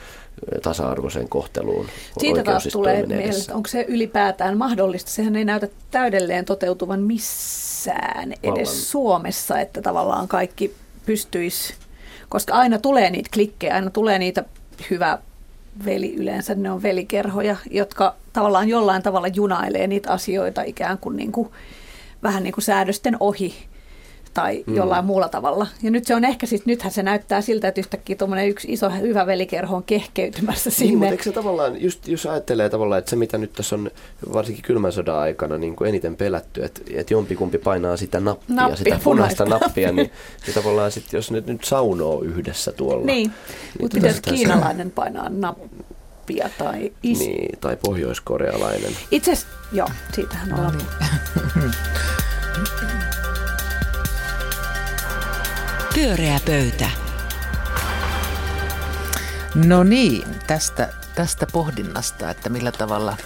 tasa-arvoiseen 0.62 1.28
kohteluun 1.28 1.87
Siitä 2.18 2.42
taas 2.42 2.68
tulee 2.72 3.07
mieleen, 3.07 3.31
että 3.40 3.55
onko 3.55 3.68
se 3.68 3.85
ylipäätään 3.88 4.59
mahdollista. 4.59 5.11
Sehän 5.11 5.37
ei 5.37 5.44
näytä 5.44 5.68
täydelleen 5.90 6.44
toteutuvan 6.44 7.00
missään, 7.00 8.33
edes 8.33 8.44
Vallan. 8.44 8.66
Suomessa, 8.66 9.61
että 9.61 9.83
tavallaan 9.83 10.28
kaikki 10.28 10.74
pystyisi, 11.07 11.74
koska 12.28 12.55
aina 12.55 12.78
tulee 12.78 13.11
niitä 13.11 13.31
klikkejä, 13.35 13.74
aina 13.74 13.90
tulee 13.90 14.18
niitä 14.18 14.44
hyvä 14.90 15.18
veli 15.85 16.14
yleensä, 16.14 16.55
ne 16.55 16.70
on 16.70 16.83
velikerhoja, 16.83 17.57
jotka 17.70 18.14
tavallaan 18.33 18.68
jollain 18.68 19.02
tavalla 19.02 19.28
junailee 19.28 19.87
niitä 19.87 20.11
asioita 20.12 20.62
ikään 20.62 20.98
kuin, 20.98 21.16
niin 21.16 21.33
kuin 21.33 21.48
vähän 22.22 22.42
niin 22.42 22.52
kuin 22.52 22.64
säädösten 22.64 23.16
ohi 23.20 23.54
tai 24.35 24.64
mm. 24.66 24.76
jollain 24.76 25.04
muulla 25.04 25.28
tavalla. 25.28 25.66
Ja 25.82 25.90
nyt 25.90 26.06
se 26.06 26.14
on 26.14 26.24
ehkä 26.24 26.46
siis, 26.46 26.66
nythän 26.66 26.92
se 26.92 27.02
näyttää 27.02 27.40
siltä, 27.40 27.68
että 27.68 27.80
yhtäkkiä 27.80 28.16
tuommoinen 28.16 28.48
yksi 28.48 28.72
iso 28.72 28.90
hyvä 28.90 29.26
velikerho 29.26 29.76
on 29.76 29.82
kehkeytymässä 29.82 30.70
sinne. 30.70 30.90
Niin, 30.90 30.98
mutta 30.98 31.12
eikö 31.12 31.24
se 31.24 31.32
tavallaan, 31.32 31.82
just 31.82 32.08
jos 32.08 32.26
ajattelee 32.26 32.68
tavallaan, 32.68 32.98
että 32.98 33.11
se 33.11 33.16
mitä 33.16 33.38
nyt 33.38 33.52
tässä 33.52 33.76
on 33.76 33.90
varsinkin 34.32 34.64
kylmän 34.64 34.92
sodan 34.92 35.16
aikana 35.16 35.58
niin 35.58 35.76
kuin 35.76 35.88
eniten 35.88 36.16
pelätty, 36.16 36.64
että, 36.64 36.80
että 36.94 37.14
jompikumpi 37.14 37.58
painaa 37.58 37.96
sitä 37.96 38.20
nappia, 38.20 38.56
nappia 38.56 38.76
sitä 38.76 39.00
punaista 39.04 39.44
nappia, 39.44 39.92
niin, 39.92 40.11
niin 40.46 40.54
tavallaan 40.54 40.92
sitten 40.92 41.18
jos 41.18 41.30
nyt, 41.30 41.46
nyt 41.46 41.64
saunoo 41.64 42.22
yhdessä 42.22 42.72
tuolla. 42.72 43.06
Niin, 43.06 43.26
niin 43.26 43.32
mutta 43.80 43.94
pitäisi 43.94 44.22
kiinalainen 44.22 44.90
painaa 44.90 45.28
nappia 45.28 45.68
tai... 46.58 46.92
Is... 47.02 47.18
Niin, 47.18 47.58
tai 47.58 47.76
pohjoiskorealainen. 47.76 48.96
Itse 49.11 49.32
asiassa, 49.32 49.56
joo, 49.72 49.88
siitähän 50.12 50.54
on. 50.54 50.61
No 50.61 50.70
niin. 50.70 50.87
Pyöreä 55.94 56.40
pöytä. 56.46 56.90
No 59.54 59.82
niin, 59.82 60.24
tästä, 60.46 60.88
tästä 61.14 61.46
pohdinnasta, 61.52 62.30
että 62.30 62.48
millä 62.48 62.72
tavalla 62.72 63.16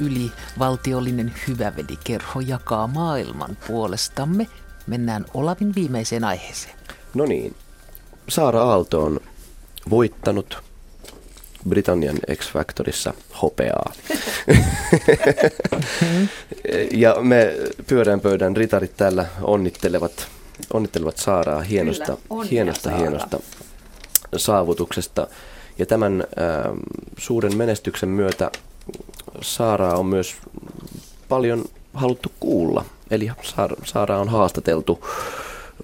ylivaltiollinen 0.00 1.34
hyvävelikerho 1.48 2.40
jakaa 2.40 2.86
maailman 2.86 3.56
puolestamme, 3.66 4.46
mennään 4.86 5.24
Olavin 5.34 5.74
viimeiseen 5.74 6.24
aiheeseen. 6.24 6.74
No 7.14 7.24
niin, 7.24 7.54
Saara 8.28 8.62
Aalto 8.62 9.04
on 9.04 9.20
voittanut 9.90 10.62
Britannian 11.68 12.16
X-Factorissa 12.36 13.14
hopeaa. 13.42 13.92
ja 16.90 17.16
me 17.20 17.54
pyörän 17.86 18.20
pöydän 18.20 18.56
ritarit 18.56 18.96
täällä 18.96 19.26
onnittelevat 19.42 20.26
onnittelevat 20.72 21.16
Saaraa 21.16 21.60
hienosta, 21.60 22.16
Kyllä, 22.28 22.44
hienosta, 22.50 22.82
Saara. 22.82 22.98
hienosta 22.98 23.40
saavutuksesta. 24.36 25.26
Ja 25.78 25.86
tämän 25.86 26.20
äh, 26.20 26.72
suuren 27.18 27.56
menestyksen 27.56 28.08
myötä 28.08 28.50
Saaraa 29.40 29.96
on 29.96 30.06
myös 30.06 30.36
paljon 31.28 31.64
haluttu 31.94 32.32
kuulla. 32.40 32.84
Eli 33.10 33.30
Saaraa 33.84 34.20
on 34.20 34.28
haastateltu 34.28 35.08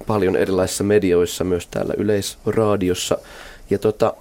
paljon 0.06 0.36
erilaisissa 0.36 0.84
medioissa, 0.84 1.44
myös 1.44 1.66
täällä 1.66 1.94
yleisradiossa. 1.96 3.18
Ja 3.70 3.78
tota, 3.78 4.14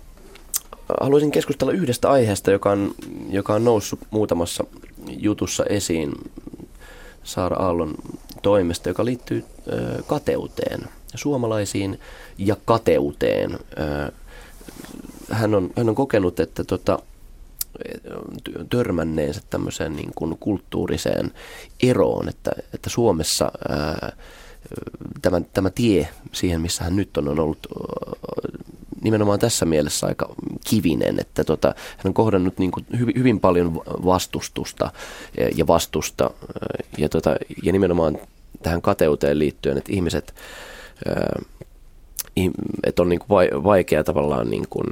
haluaisin 1.01 1.32
keskustella 1.32 1.73
yhdestä 1.73 2.10
aiheesta, 2.10 2.51
joka 2.51 2.71
on, 2.71 2.95
joka 3.30 3.54
on 3.54 3.63
noussut 3.63 3.99
muutamassa 4.12 4.63
jutussa 5.08 5.63
esiin 5.65 6.12
Saara 7.23 7.58
Aallon 7.58 7.95
toimesta, 8.41 8.89
joka 8.89 9.06
liittyy 9.06 9.45
kateuteen, 10.08 10.82
suomalaisiin 11.15 11.99
ja 12.38 12.56
kateuteen. 12.65 13.60
Hän 15.32 15.56
on, 15.56 15.69
hän 15.77 15.89
on 15.89 15.95
kokenut, 15.95 16.39
että 16.39 16.63
tota, 16.63 16.99
törmänneensä 18.69 19.41
tämmöiseen 19.49 19.95
niin 19.95 20.12
kuin 20.15 20.38
kulttuuriseen 20.39 21.32
eroon, 21.84 22.30
että, 22.30 22.51
että 22.73 22.89
Suomessa 22.89 23.51
ää, 23.69 24.13
tämä, 25.21 25.41
tämä 25.54 25.69
tie 25.69 26.08
siihen, 26.32 26.62
missä 26.62 26.84
hän 26.84 26.95
nyt 26.95 27.17
on, 27.17 27.27
on 27.27 27.39
ollut 27.39 27.67
nimenomaan 29.01 29.39
tässä 29.39 29.65
mielessä 29.65 30.07
aika 30.07 30.35
kivinen, 30.69 31.19
että 31.19 31.43
tota, 31.43 31.67
hän 31.97 32.05
on 32.05 32.13
kohdannut 32.13 32.57
niin 32.57 32.71
kuin 32.71 32.85
hyvin, 32.99 33.15
hyvin 33.17 33.39
paljon 33.39 33.75
vastustusta 33.85 34.91
ja 35.55 35.67
vastusta 35.67 36.29
ja, 36.97 37.09
tota, 37.09 37.35
ja 37.63 37.71
nimenomaan 37.71 38.17
tähän 38.63 38.81
kateuteen 38.81 39.39
liittyen, 39.39 39.77
että 39.77 39.91
ihmiset, 39.91 40.33
että 42.83 43.01
on 43.01 43.09
niin 43.09 43.19
kuin 43.19 43.63
vaikea 43.63 44.03
tavallaan 44.03 44.49
niin 44.49 44.67
kuin 44.69 44.87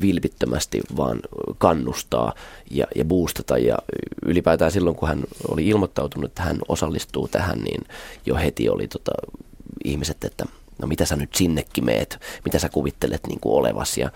vilpittömästi 0.00 0.80
vaan 0.96 1.20
kannustaa 1.58 2.34
ja, 2.70 2.86
ja 2.94 3.04
boostata 3.04 3.58
ja 3.58 3.78
ylipäätään 4.26 4.72
silloin 4.72 4.96
kun 4.96 5.08
hän 5.08 5.24
oli 5.48 5.68
ilmoittautunut, 5.68 6.30
että 6.30 6.42
hän 6.42 6.58
osallistuu 6.68 7.28
tähän, 7.28 7.58
niin 7.58 7.84
jo 8.26 8.36
heti 8.36 8.68
oli 8.68 8.88
tota, 8.88 9.12
ihmiset, 9.84 10.24
että 10.24 10.44
no 10.78 10.88
mitä 10.88 11.04
sä 11.04 11.16
nyt 11.16 11.34
sinnekin 11.34 11.84
meet, 11.84 12.18
mitä 12.44 12.58
sä 12.58 12.68
kuvittelet 12.68 13.26
niin 13.26 13.40
kuin 13.40 13.54
olevas 13.54 13.98
ja 13.98 14.10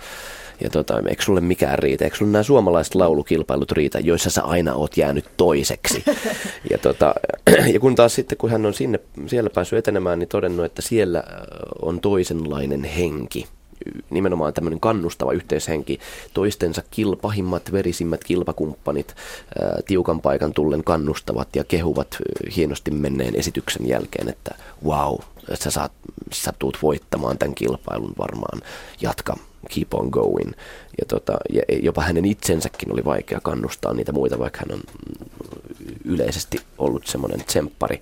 ja 0.60 0.70
tota, 0.70 1.02
eikö 1.08 1.22
sulle 1.22 1.40
mikään 1.40 1.78
riitä? 1.78 2.04
Eikö 2.04 2.16
sulle 2.16 2.32
nämä 2.32 2.42
suomalaiset 2.42 2.94
laulukilpailut 2.94 3.72
riitä, 3.72 3.98
joissa 3.98 4.30
sä 4.30 4.42
aina 4.42 4.74
oot 4.74 4.96
jäänyt 4.96 5.24
toiseksi? 5.36 6.04
Ja, 6.70 6.78
tota, 6.78 7.14
ja 7.74 7.80
kun 7.80 7.94
taas 7.94 8.14
sitten, 8.14 8.38
kun 8.38 8.50
hän 8.50 8.66
on 8.66 8.74
sinne, 8.74 9.00
siellä 9.26 9.50
päässyt 9.50 9.78
etenemään, 9.78 10.18
niin 10.18 10.28
todennut, 10.28 10.66
että 10.66 10.82
siellä 10.82 11.24
on 11.82 12.00
toisenlainen 12.00 12.84
henki 12.84 13.46
nimenomaan 14.10 14.52
tämmöinen 14.52 14.80
kannustava 14.80 15.32
yhteishenki, 15.32 16.00
toistensa 16.34 16.82
kil, 16.90 17.16
pahimmat, 17.16 17.72
verisimmät 17.72 18.24
kilpakumppanit 18.24 19.14
tiukan 19.86 20.20
paikan 20.20 20.52
tullen 20.52 20.84
kannustavat 20.84 21.56
ja 21.56 21.64
kehuvat 21.64 22.16
hienosti 22.56 22.90
menneen 22.90 23.36
esityksen 23.36 23.88
jälkeen, 23.88 24.28
että 24.28 24.54
wow, 24.84 25.16
sä, 25.54 25.70
saat, 25.70 25.92
sä 26.32 26.52
tuut 26.58 26.78
voittamaan 26.82 27.38
tämän 27.38 27.54
kilpailun 27.54 28.12
varmaan, 28.18 28.62
jatka 29.00 29.36
keep 29.74 29.94
on 29.94 30.08
going. 30.08 30.52
Ja, 30.98 31.06
tota, 31.08 31.38
ja 31.52 31.62
jopa 31.82 32.02
hänen 32.02 32.24
itsensäkin 32.24 32.92
oli 32.92 33.04
vaikea 33.04 33.40
kannustaa 33.42 33.94
niitä 33.94 34.12
muita, 34.12 34.38
vaikka 34.38 34.60
hän 34.60 34.78
on 34.78 34.82
yleisesti 36.04 36.58
ollut 36.78 37.06
semmoinen 37.06 37.44
tsemppari. 37.44 38.00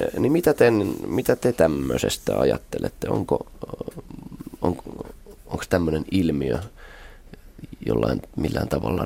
Ja, 0.00 0.20
niin 0.20 0.32
mitä 0.32 0.54
te, 0.54 0.70
mitä 1.06 1.36
te 1.36 1.52
tämmöisestä 1.52 2.38
ajattelette? 2.38 3.08
Onko, 3.08 3.46
on, 4.62 4.76
onko 5.46 5.64
tämmöinen 5.68 6.04
ilmiö 6.10 6.58
jollain 7.86 8.22
millään 8.36 8.68
tavalla, 8.68 9.04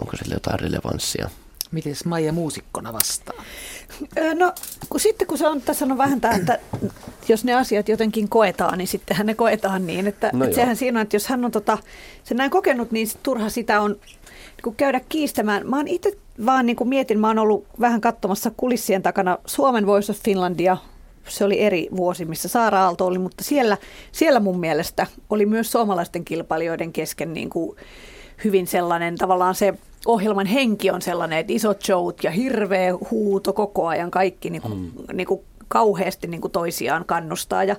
onko 0.00 0.16
sillä 0.16 0.34
jotain 0.34 0.60
relevanssia? 0.60 1.30
Miten 1.70 1.94
Maija 2.04 2.32
muusikkona 2.32 2.92
vastaa? 2.92 3.44
No 4.34 4.52
kun 4.90 5.00
sitten 5.00 5.28
kun 5.28 5.38
se 5.38 5.46
on, 5.48 5.62
tässä 5.62 5.84
on 5.84 5.98
vähän 5.98 6.20
tämä, 6.20 6.34
että 6.34 6.58
jos 7.28 7.44
ne 7.44 7.54
asiat 7.54 7.88
jotenkin 7.88 8.28
koetaan, 8.28 8.78
niin 8.78 8.88
sittenhän 8.88 9.26
ne 9.26 9.34
koetaan 9.34 9.86
niin. 9.86 10.06
Että, 10.06 10.30
no 10.32 10.44
että 10.44 10.54
sehän 10.54 10.76
siinä 10.76 10.98
on, 10.98 11.02
että 11.02 11.16
jos 11.16 11.26
hän 11.26 11.44
on 11.44 11.50
tota, 11.50 11.78
sen 12.24 12.36
näin 12.36 12.50
kokenut, 12.50 12.90
niin 12.90 13.08
turha 13.22 13.48
sitä 13.48 13.80
on 13.80 13.90
niin 13.90 14.62
kuin 14.62 14.76
käydä 14.76 15.00
kiistämään. 15.08 15.66
Mä 15.66 15.76
oon 15.76 15.88
itse 15.88 16.18
vaan 16.46 16.66
niin 16.66 16.76
kuin 16.76 16.88
mietin, 16.88 17.20
mä 17.20 17.26
oon 17.26 17.38
ollut 17.38 17.66
vähän 17.80 18.00
katsomassa 18.00 18.50
kulissien 18.56 19.02
takana 19.02 19.38
Suomen 19.46 19.86
Voice 19.86 20.12
of 20.12 20.18
Finlandia 20.18 20.76
se 21.28 21.44
oli 21.44 21.60
eri 21.60 21.88
vuosi, 21.96 22.24
missä 22.24 22.48
Saara 22.48 22.84
Aalto 22.84 23.06
oli, 23.06 23.18
mutta 23.18 23.44
siellä, 23.44 23.76
siellä 24.12 24.40
mun 24.40 24.60
mielestä 24.60 25.06
oli 25.30 25.46
myös 25.46 25.72
suomalaisten 25.72 26.24
kilpailijoiden 26.24 26.92
kesken 26.92 27.32
niin 27.32 27.50
kuin 27.50 27.76
hyvin 28.44 28.66
sellainen 28.66 29.16
tavallaan 29.16 29.54
se 29.54 29.74
ohjelman 30.06 30.46
henki 30.46 30.90
on 30.90 31.02
sellainen, 31.02 31.38
että 31.38 31.52
isot 31.52 31.82
showt 31.82 32.24
ja 32.24 32.30
hirveä 32.30 32.92
huuto 33.10 33.52
koko 33.52 33.86
ajan, 33.86 34.10
kaikki 34.10 34.50
niin 34.50 34.62
kuin, 34.62 34.78
mm. 34.78 35.16
niin 35.16 35.26
kuin 35.26 35.40
kauheasti 35.68 36.26
niin 36.26 36.40
kuin 36.40 36.52
toisiaan 36.52 37.04
kannustaa. 37.04 37.64
Ja, 37.64 37.76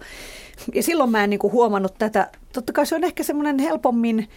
ja 0.74 0.84
silloin 0.84 1.12
mä 1.12 1.24
en 1.24 1.30
niin 1.30 1.40
kuin 1.40 1.54
huomannut 1.54 1.94
tätä. 1.98 2.30
Totta 2.54 2.74
kai 2.74 2.86
se 2.86 2.96
on 2.96 3.04
ehkä 3.04 3.24
semmoinen 3.24 3.60
helpommin, 3.60 4.30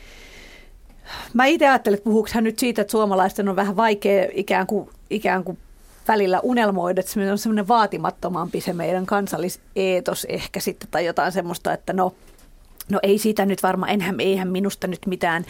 mä 1.35 1.47
itse 1.47 1.69
ajattelin, 1.69 1.95
että 1.97 2.05
puhuuko 2.05 2.29
hän 2.33 2.45
nyt 2.45 2.59
siitä, 2.59 2.83
että 2.83 2.93
suomalaisten 2.93 3.49
on 3.49 3.57
vähän 3.57 3.77
vaikea 3.77 4.29
ikään 4.33 4.67
kuin, 4.67 4.88
ikään 5.11 5.45
kuin 5.45 5.59
välillä 6.09 6.40
unelmoida, 6.40 7.01
että 7.01 7.12
se 7.12 7.33
on 7.33 7.38
semmoinen 7.38 7.69
vaatimattomampi 7.69 8.61
se 8.61 8.73
meidän 8.73 9.07
kansalliseetos 9.07 10.27
ehkä 10.29 10.61
sitten, 10.61 10.88
tai 10.90 11.07
jotain 11.07 11.33
semmoista, 11.33 11.73
että 11.73 11.93
no, 11.93 12.14
no 12.90 12.99
ei 13.03 13.19
siitä 13.19 13.47
nyt 13.47 13.62
varmaan, 13.62 13.93
enhän, 13.93 14.21
eihän 14.21 14.49
minusta 14.49 14.87
nyt 14.87 15.07
mitään, 15.07 15.45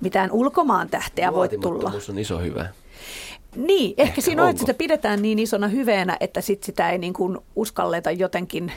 mitään 0.00 0.32
ulkomaan 0.32 0.90
tähteä 0.90 1.32
voi 1.32 1.48
tulla. 1.48 1.92
on 2.10 2.18
iso 2.18 2.38
hyvä. 2.38 2.66
Niin, 3.56 3.90
ehkä, 3.90 4.02
ehkä 4.02 4.20
siinä 4.20 4.42
on, 4.42 4.50
että 4.50 4.60
sitä 4.60 4.74
pidetään 4.74 5.22
niin 5.22 5.38
isona 5.38 5.68
hyveenä, 5.68 6.16
että 6.20 6.40
sit 6.40 6.62
sitä 6.62 6.90
ei 6.90 6.98
niin 6.98 7.12
kuin 7.12 7.38
uskalleta 7.56 8.10
jotenkin, 8.10 8.72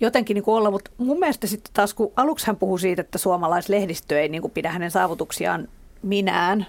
jotenkin 0.00 0.34
niin 0.34 0.44
kuin 0.44 0.54
olla. 0.54 0.70
Mutta 0.70 0.90
mun 0.98 1.18
mielestä 1.18 1.46
sitten 1.46 1.72
taas, 1.74 1.94
kun 1.94 2.12
aluksi 2.16 2.46
hän 2.46 2.56
puhui 2.56 2.80
siitä, 2.80 3.00
että 3.00 3.18
suomalaislehdistö 3.18 4.20
ei 4.20 4.28
niin 4.28 4.42
kuin 4.42 4.50
pidä 4.50 4.70
hänen 4.70 4.90
saavutuksiaan 4.90 5.68
minään, 6.02 6.66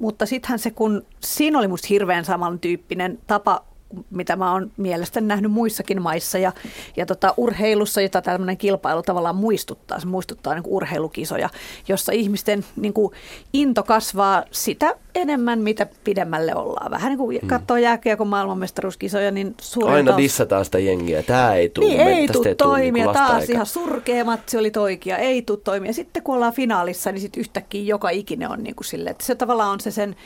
mutta 0.00 0.26
sittenhän 0.26 0.58
se, 0.58 0.70
kun 0.70 1.06
siinä 1.20 1.58
oli 1.58 1.68
musta 1.68 1.86
hirveän 1.90 2.24
samantyyppinen 2.24 3.18
tapa 3.26 3.64
mitä 4.10 4.36
mä 4.36 4.52
oon 4.52 4.70
mielestäni 4.76 5.26
nähnyt 5.26 5.52
muissakin 5.52 6.02
maissa 6.02 6.38
ja, 6.38 6.52
ja 6.96 7.06
tota, 7.06 7.34
urheilussa, 7.36 8.00
jota 8.00 8.22
tämmöinen 8.22 8.56
kilpailu 8.56 9.02
tavallaan 9.02 9.36
muistuttaa, 9.36 10.00
se 10.00 10.06
muistuttaa 10.06 10.54
niin 10.54 10.62
kuin 10.62 10.74
urheilukisoja, 10.74 11.50
jossa 11.88 12.12
ihmisten 12.12 12.64
niin 12.76 12.92
kuin 12.92 13.12
into 13.52 13.82
kasvaa 13.82 14.44
sitä 14.50 14.96
enemmän, 15.14 15.58
mitä 15.58 15.86
pidemmälle 16.04 16.54
ollaan. 16.54 16.90
Vähän 16.90 17.10
niin 17.10 17.18
kuin 17.18 17.38
mm. 17.42 17.48
katsoo 17.48 17.76
jääkiekon 17.76 18.28
maailmanmestaruuskisoja, 18.28 19.30
niin 19.30 19.54
Aina 19.86 20.10
taas... 20.10 20.22
dissataan 20.22 20.64
sitä 20.64 20.78
jengiä, 20.78 21.22
tämä 21.22 21.54
ei 21.54 21.68
tule. 21.68 21.86
Niin, 21.86 22.00
ei 22.00 22.28
tule 22.28 22.44
niinku 22.44 22.64
toimia, 22.64 23.04
niin 23.04 23.14
taas 23.14 23.50
ihan 23.50 23.66
surkea 23.66 24.24
matsi 24.24 24.56
oli 24.58 24.70
toikia, 24.70 25.16
ei 25.16 25.42
tule 25.42 25.58
toimia. 25.64 25.92
Sitten 25.92 26.22
kun 26.22 26.34
ollaan 26.34 26.52
finaalissa, 26.52 27.12
niin 27.12 27.20
sitten 27.20 27.40
yhtäkkiä 27.40 27.82
joka 27.82 28.10
ikinen 28.10 28.50
on 28.50 28.62
niin 28.62 28.74
kuin 28.74 28.84
sille, 28.84 29.10
että 29.10 29.24
se 29.24 29.34
tavallaan 29.34 29.70
on 29.70 29.80
se 29.80 29.90
sen 29.90 30.16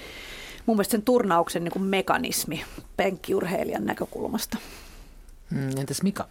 mun 0.66 0.76
mielestä 0.76 0.92
sen 0.92 1.02
turnauksen 1.02 1.64
niin 1.64 1.72
kuin 1.72 1.84
mekanismi 1.84 2.64
penkkiurheilijan 2.96 3.84
näkökulmasta. 3.84 4.58
Mm, 5.50 5.70
entäs 5.78 6.02
Mika? 6.02 6.28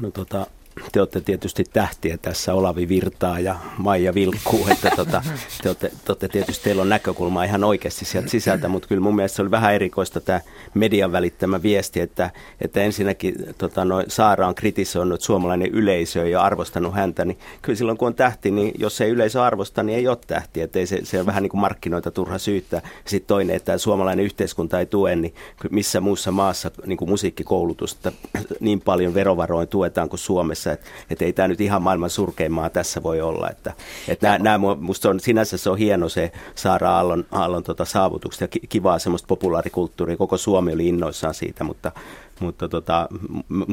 No 0.00 0.10
tota, 0.10 0.46
te 0.92 1.00
olette 1.00 1.20
tietysti 1.20 1.64
tähtiä 1.72 2.18
tässä, 2.18 2.54
Olavi 2.54 2.88
Virtaa 2.88 3.40
ja 3.40 3.56
Maija 3.78 4.14
Vilkkuu, 4.14 4.66
että 4.70 4.90
tota, 4.96 5.22
te, 5.62 5.68
olette, 5.68 5.88
te 5.88 6.12
olette 6.12 6.28
tietysti, 6.28 6.64
teillä 6.64 6.82
on 6.82 6.88
näkökulma 6.88 7.44
ihan 7.44 7.64
oikeasti 7.64 8.04
sieltä 8.04 8.28
sisältä, 8.28 8.68
mutta 8.68 8.88
kyllä 8.88 9.00
mun 9.00 9.16
mielestä 9.16 9.36
se 9.36 9.42
oli 9.42 9.50
vähän 9.50 9.74
erikoista 9.74 10.20
tämä 10.20 10.40
median 10.74 11.12
välittämä 11.12 11.62
viesti, 11.62 12.00
että, 12.00 12.30
että 12.60 12.82
ensinnäkin 12.82 13.34
tota, 13.58 13.84
no, 13.84 14.02
Saara 14.08 14.48
on 14.48 14.54
kritisoinut, 14.54 15.20
suomalainen 15.20 15.70
yleisö 15.70 16.28
ja 16.28 16.42
arvostanut 16.42 16.94
häntä, 16.94 17.24
niin 17.24 17.38
kyllä 17.62 17.76
silloin 17.76 17.98
kun 17.98 18.08
on 18.08 18.14
tähti, 18.14 18.50
niin 18.50 18.72
jos 18.78 19.00
ei 19.00 19.10
yleisö 19.10 19.42
arvosta, 19.42 19.82
niin 19.82 19.98
ei 19.98 20.08
ole 20.08 20.18
tähti, 20.26 20.60
että 20.60 20.78
ei 20.78 20.86
se, 20.86 21.00
se 21.02 21.20
on 21.20 21.26
vähän 21.26 21.42
niin 21.42 21.50
kuin 21.50 21.60
markkinoita 21.60 22.10
turha 22.10 22.38
syyttää. 22.38 22.82
Sitten 23.04 23.28
toinen, 23.28 23.56
että 23.56 23.78
suomalainen 23.78 24.24
yhteiskunta 24.24 24.78
ei 24.78 24.86
tue, 24.86 25.16
niin 25.16 25.34
missä 25.70 26.00
muussa 26.00 26.32
maassa 26.32 26.70
niin 26.86 26.96
kuin 26.96 27.08
musiikkikoulutusta 27.08 28.12
niin 28.60 28.80
paljon 28.80 29.14
verovaroin 29.14 29.68
tuetaan 29.68 30.08
kuin 30.08 30.20
Suomessa, 30.20 30.65
tässä, 30.66 30.72
että, 30.72 30.86
että 31.10 31.24
ei 31.24 31.32
tämä 31.32 31.48
nyt 31.48 31.60
ihan 31.60 31.82
maailman 31.82 32.10
surkeimmaa 32.10 32.70
tässä 32.70 33.02
voi 33.02 33.20
olla. 33.20 33.50
Että, 33.50 33.72
että 34.08 34.26
nämä, 34.26 34.38
nämä, 34.38 34.74
musta 34.80 35.08
on, 35.08 35.20
sinänsä 35.20 35.58
se 35.58 35.70
on 35.70 35.78
hieno 35.78 36.08
se 36.08 36.32
Saara 36.54 36.90
Aallon, 36.90 37.24
Aallon 37.32 37.62
tota 37.62 37.84
saavutukset 37.84 38.40
ja 38.40 38.60
kivaa 38.68 38.98
semmoista 38.98 39.26
populaarikulttuuria. 39.26 40.16
Koko 40.16 40.36
Suomi 40.36 40.72
oli 40.72 40.88
innoissaan 40.88 41.34
siitä, 41.34 41.64
mutta 41.64 41.92
mutta 42.40 42.68
tota, 42.68 43.08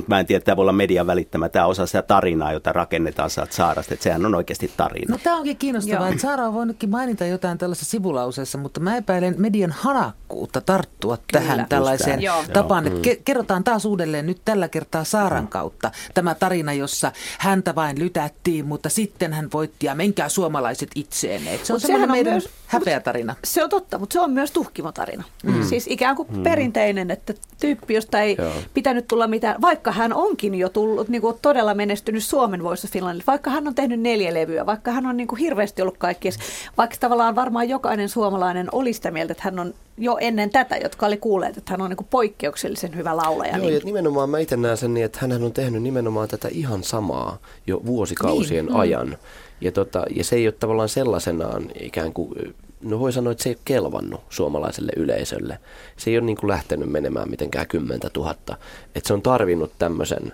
mä 0.08 0.20
en 0.20 0.26
tiedä, 0.26 0.38
että 0.38 0.46
tämä 0.46 0.56
voi 0.56 0.64
olla 0.64 0.72
median 0.72 1.08
välittämä. 1.08 1.50
Tämä 1.50 1.66
osa 1.66 1.86
sitä 1.86 2.02
tarinaa, 2.02 2.54
jota 2.54 2.74
rakennetaan 2.74 3.30
saat 3.30 3.52
Saarasta, 3.52 3.94
että 3.94 4.04
sehän 4.04 4.26
on 4.26 4.36
oikeasti 4.36 4.72
tarina. 4.78 5.12
No 5.12 5.20
tämä 5.24 5.36
onkin 5.36 5.58
kiinnostavaa, 5.58 6.06
Joo. 6.06 6.12
että 6.12 6.22
Saara 6.22 6.48
on 6.48 6.54
voinutkin 6.54 6.90
mainita 6.90 7.26
jotain 7.26 7.58
tällaisessa 7.58 7.92
sivulauseessa, 7.92 8.58
mutta 8.58 8.80
mä 8.80 8.98
epäilen 8.98 9.36
median 9.38 9.72
hanakkuutta 9.72 10.62
tarttua 10.62 11.18
Kyllä. 11.18 11.44
tähän 11.44 11.66
tällaiseen 11.70 12.20
tapaan, 12.54 12.88
että 12.88 13.10
mm. 13.10 13.16
kerrotaan 13.26 13.64
taas 13.64 13.86
uudelleen 13.86 14.26
nyt 14.26 14.42
tällä 14.46 14.68
kertaa 14.68 15.04
Saaran 15.04 15.48
kautta 15.48 15.92
tämä 16.14 16.36
tarina, 16.36 16.74
jossa 16.74 17.12
häntä 17.38 17.76
vain 17.76 18.00
lytättiin, 18.00 18.66
mutta 18.66 18.90
sitten 18.90 19.34
hän 19.34 19.50
voitti 19.54 19.86
ja 19.86 19.96
menkää 19.96 20.30
suomalaiset 20.30 20.90
itseenne. 20.96 21.54
Et 21.54 21.66
se 21.66 21.74
on 21.74 21.80
semmoinen 21.80 22.12
meidän 22.12 22.34
myös, 22.34 22.50
häpeä 22.68 23.00
tarina. 23.00 23.36
Se 23.44 23.64
on 23.64 23.70
totta, 23.70 23.98
mutta 23.98 24.14
se 24.14 24.20
on 24.20 24.32
myös 24.32 24.52
tuhkimotarina. 24.52 25.24
Mm. 25.44 25.64
Siis 25.64 25.88
ikään 25.88 26.16
kuin 26.16 26.28
mm. 26.32 26.44
perinteinen, 26.44 27.12
että 27.12 27.34
tyyppi, 27.60 27.94
josta 27.94 28.20
ei 28.20 28.36
Joo. 28.40 28.53
Pitänyt 28.74 29.08
tulla 29.08 29.28
mitään, 29.28 29.62
vaikka 29.62 29.92
hän 29.92 30.14
onkin 30.14 30.56
jo 30.56 30.70
tullut 30.70 31.10
niin 31.10 31.22
kuin 31.22 31.38
todella 31.42 31.74
menestynyt 31.74 32.24
Suomen 32.24 32.64
Voice 32.64 32.88
Finlandille, 32.88 33.24
vaikka 33.28 33.50
hän 33.50 33.68
on 33.68 33.76
tehnyt 33.76 34.00
neljä 34.00 34.34
levyä, 34.34 34.66
vaikka 34.66 34.92
hän 34.92 35.06
on 35.06 35.18
niin 35.18 35.28
kuin 35.28 35.40
hirveästi 35.40 35.82
ollut 35.82 35.98
kaikki, 35.98 36.30
vaikka 36.78 36.96
tavallaan 37.00 37.36
varmaan 37.36 37.70
jokainen 37.70 38.10
suomalainen 38.10 38.68
oli 38.72 38.94
sitä 38.94 39.12
mieltä, 39.12 39.32
että 39.32 39.44
hän 39.44 39.60
on 39.60 39.74
jo 39.98 40.18
ennen 40.22 40.50
tätä, 40.50 40.78
jotka 40.78 41.06
oli 41.06 41.18
kuulleet, 41.18 41.58
että 41.58 41.74
hän 41.74 41.82
on 41.82 41.90
niin 41.90 41.98
kuin 41.98 42.08
poikkeuksellisen 42.10 42.96
hyvä 42.96 43.18
laulaja. 43.18 43.58
Joo, 43.58 43.66
niin. 43.66 43.74
ja 43.74 43.82
nimenomaan 43.84 44.30
mä 44.30 44.40
itse 44.40 44.58
näen 44.58 44.78
sen 44.78 44.94
niin, 44.94 45.06
että 45.06 45.20
hän 45.22 45.44
on 45.44 45.54
tehnyt 45.54 45.84
nimenomaan 45.84 46.28
tätä 46.28 46.48
ihan 46.52 46.84
samaa 46.84 47.38
jo 47.68 47.82
vuosikausien 47.86 48.66
niin. 48.66 48.74
Mm. 48.74 48.80
ajan. 48.80 49.18
Ja, 49.62 49.72
tota, 49.72 50.06
ja 50.16 50.24
se 50.24 50.36
ei 50.36 50.48
ole 50.48 50.54
tavallaan 50.60 50.90
sellaisenaan 50.90 51.72
ikään 51.80 52.14
kuin 52.14 52.56
no 52.84 53.00
voi 53.00 53.14
sanoa, 53.14 53.32
että 53.32 53.44
se 53.44 53.50
ei 53.50 53.54
ole 53.54 53.62
kelvannut 53.66 54.22
suomalaiselle 54.30 54.92
yleisölle. 54.98 55.60
Se 55.98 56.10
ei 56.10 56.18
ole 56.18 56.26
niin 56.26 56.38
kuin 56.38 56.50
lähtenyt 56.50 56.90
menemään 56.90 57.30
mitenkään 57.30 57.68
kymmentä 57.68 58.10
tuhatta. 58.10 58.58
Että 58.96 59.08
se 59.08 59.14
on 59.14 59.22
tarvinnut 59.22 59.72
tämmöisen 59.80 60.34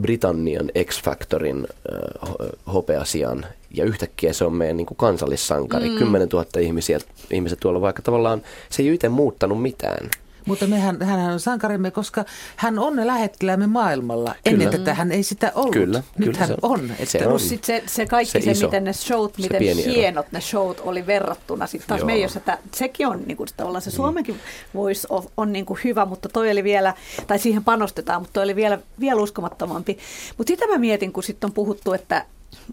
Britannian 0.00 0.70
X-Factorin 0.84 1.66
äh, 1.92 2.46
hopeasian 2.72 3.46
ja 3.70 3.84
yhtäkkiä 3.84 4.32
se 4.32 4.44
on 4.44 4.54
meidän 4.54 4.76
niin 4.76 4.86
kuin 4.86 4.98
kansallissankari. 4.98 5.88
Mm. 5.90 5.98
10 5.98 6.28
000 6.28 6.46
ihmisiä, 6.60 6.98
ihmiset 7.30 7.60
tuolla, 7.60 7.80
vaikka 7.80 8.02
tavallaan 8.02 8.42
se 8.70 8.82
ei 8.82 8.94
itse 8.94 9.08
muuttanut 9.08 9.62
mitään. 9.62 10.10
Mutta 10.46 10.66
mehän, 10.66 11.02
hän 11.02 11.32
on 11.32 11.40
sankarimme, 11.40 11.90
koska 11.90 12.24
hän 12.56 12.78
on 12.78 12.96
ne 12.96 13.06
lähettilämme 13.06 13.66
maailmalla. 13.66 14.34
Kyllä. 14.44 14.54
Ennen 14.54 14.70
tätä 14.70 14.94
hän 14.94 15.12
ei 15.12 15.22
sitä 15.22 15.52
ollut. 15.54 15.72
Kyllä, 15.72 16.02
Nyt 16.18 16.26
kyllä 16.26 16.38
hän 16.38 16.48
se 16.48 16.54
on. 16.62 16.90
Että 16.90 17.06
se, 17.06 17.26
on. 17.26 17.40
Sit 17.40 17.64
se, 17.64 17.82
se 17.86 18.06
kaikki 18.06 18.40
se, 18.42 18.54
se 18.54 18.64
miten 18.64 18.84
ne 18.84 18.92
showt, 18.92 19.38
miten 19.38 19.60
hienot 19.76 20.24
ero. 20.24 20.32
ne 20.32 20.40
showt 20.40 20.80
oli 20.80 21.06
verrattuna 21.06 21.66
sitten 21.66 21.88
taas 21.88 22.04
meidän, 22.04 22.30
että 22.36 22.58
sekin 22.74 23.06
on 23.06 23.22
niin 23.26 23.36
kuin, 23.36 23.48
tavallaan 23.56 23.82
se 23.82 23.90
niin. 23.90 23.96
Suomenkin 23.96 24.36
voisi 24.74 25.06
on, 25.10 25.24
on 25.36 25.52
niin 25.52 25.66
kuin 25.66 25.80
hyvä, 25.84 26.04
mutta 26.04 26.28
toi 26.28 26.50
oli 26.50 26.64
vielä, 26.64 26.94
tai 27.26 27.38
siihen 27.38 27.64
panostetaan, 27.64 28.22
mutta 28.22 28.32
toi 28.32 28.44
oli 28.44 28.56
vielä, 28.56 28.78
vielä 29.00 29.20
uskomattomampi. 29.20 29.98
Mutta 30.38 30.50
sitä 30.50 30.66
mä 30.66 30.78
mietin, 30.78 31.12
kun 31.12 31.22
sitten 31.22 31.48
on 31.48 31.54
puhuttu, 31.54 31.92
että 31.92 32.26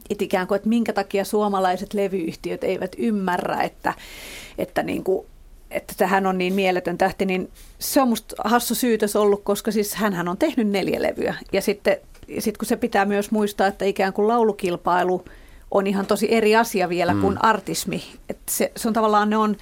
että 0.10 0.24
ikään 0.24 0.48
kuin, 0.48 0.56
että 0.56 0.70
minkä 0.70 0.94
takia 0.94 1.26
suomalaiset 1.26 1.94
levyyhtiöt 1.94 2.64
eivät 2.64 2.96
ymmärrä, 2.98 3.62
että, 3.62 3.94
että 4.58 4.84
niin 4.84 5.04
kuin 5.04 5.26
että 5.72 5.94
tähän 5.98 6.26
on 6.26 6.38
niin 6.38 6.54
mieletön 6.54 6.98
tähti, 6.98 7.26
niin 7.26 7.50
se 7.80 8.02
on 8.02 8.08
musta 8.08 8.36
hassu 8.46 8.76
syytös 8.76 9.16
ollut, 9.16 9.44
koska 9.44 9.72
siis 9.72 9.96
hän 9.96 10.28
on 10.28 10.38
tehnyt 10.38 10.68
neljä 10.68 11.02
levyä. 11.02 11.36
Ja 11.54 11.62
sitten 11.62 11.98
sit 12.40 12.58
kun 12.58 12.66
se 12.66 12.76
pitää 12.76 13.06
myös 13.06 13.32
muistaa, 13.32 13.68
että 13.68 13.86
ikään 13.86 14.14
kuin 14.14 14.28
laulukilpailu 14.28 15.26
on 15.72 15.88
ihan 15.88 16.06
tosi 16.06 16.34
eri 16.34 16.56
asia 16.56 16.90
vielä 16.90 17.14
mm. 17.14 17.22
kuin 17.22 17.46
artismi. 17.46 18.04
Että 18.30 18.52
se, 18.52 18.72
se 18.78 18.88
on 18.88 18.94
tavallaan, 18.94 19.30
ne 19.30 19.38
on 19.38 19.58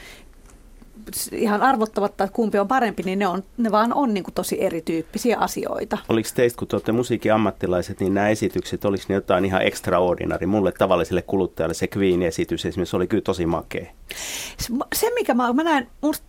ihan 1.32 1.62
arvottamatta, 1.62 2.24
että 2.24 2.36
kumpi 2.36 2.60
on 2.60 2.68
parempi, 2.68 3.04
niin 3.04 3.20
ne, 3.20 3.28
on, 3.28 3.44
ne 3.58 3.72
vaan 3.72 3.94
on 3.94 4.14
niin 4.14 4.24
kuin 4.24 4.34
tosi 4.34 4.64
erityyppisiä 4.64 5.38
asioita. 5.38 5.98
Oliko 6.10 6.30
teistä, 6.36 6.60
kun 6.60 6.68
te 6.68 6.76
olette 6.76 6.92
musiikin 6.92 7.34
ammattilaiset, 7.34 8.00
niin 8.00 8.14
nämä 8.14 8.30
esitykset, 8.30 8.86
oliko 8.86 9.04
ne 9.08 9.16
jotain 9.16 9.46
ihan 9.46 9.62
extraordinary? 9.62 10.46
Mulle 10.46 10.72
tavalliselle 10.72 11.22
kuluttajalle 11.22 11.74
se 11.74 11.88
Queen-esitys 11.98 12.66
esimerkiksi 12.66 12.96
oli 12.96 13.08
kyllä 13.08 13.24
tosi 13.24 13.46
makea. 13.46 13.86
Se, 14.94 15.14
mikä 15.14 15.34
mä, 15.34 15.54
mä 15.54 15.64
näen, 15.64 15.88
musta 16.02 16.26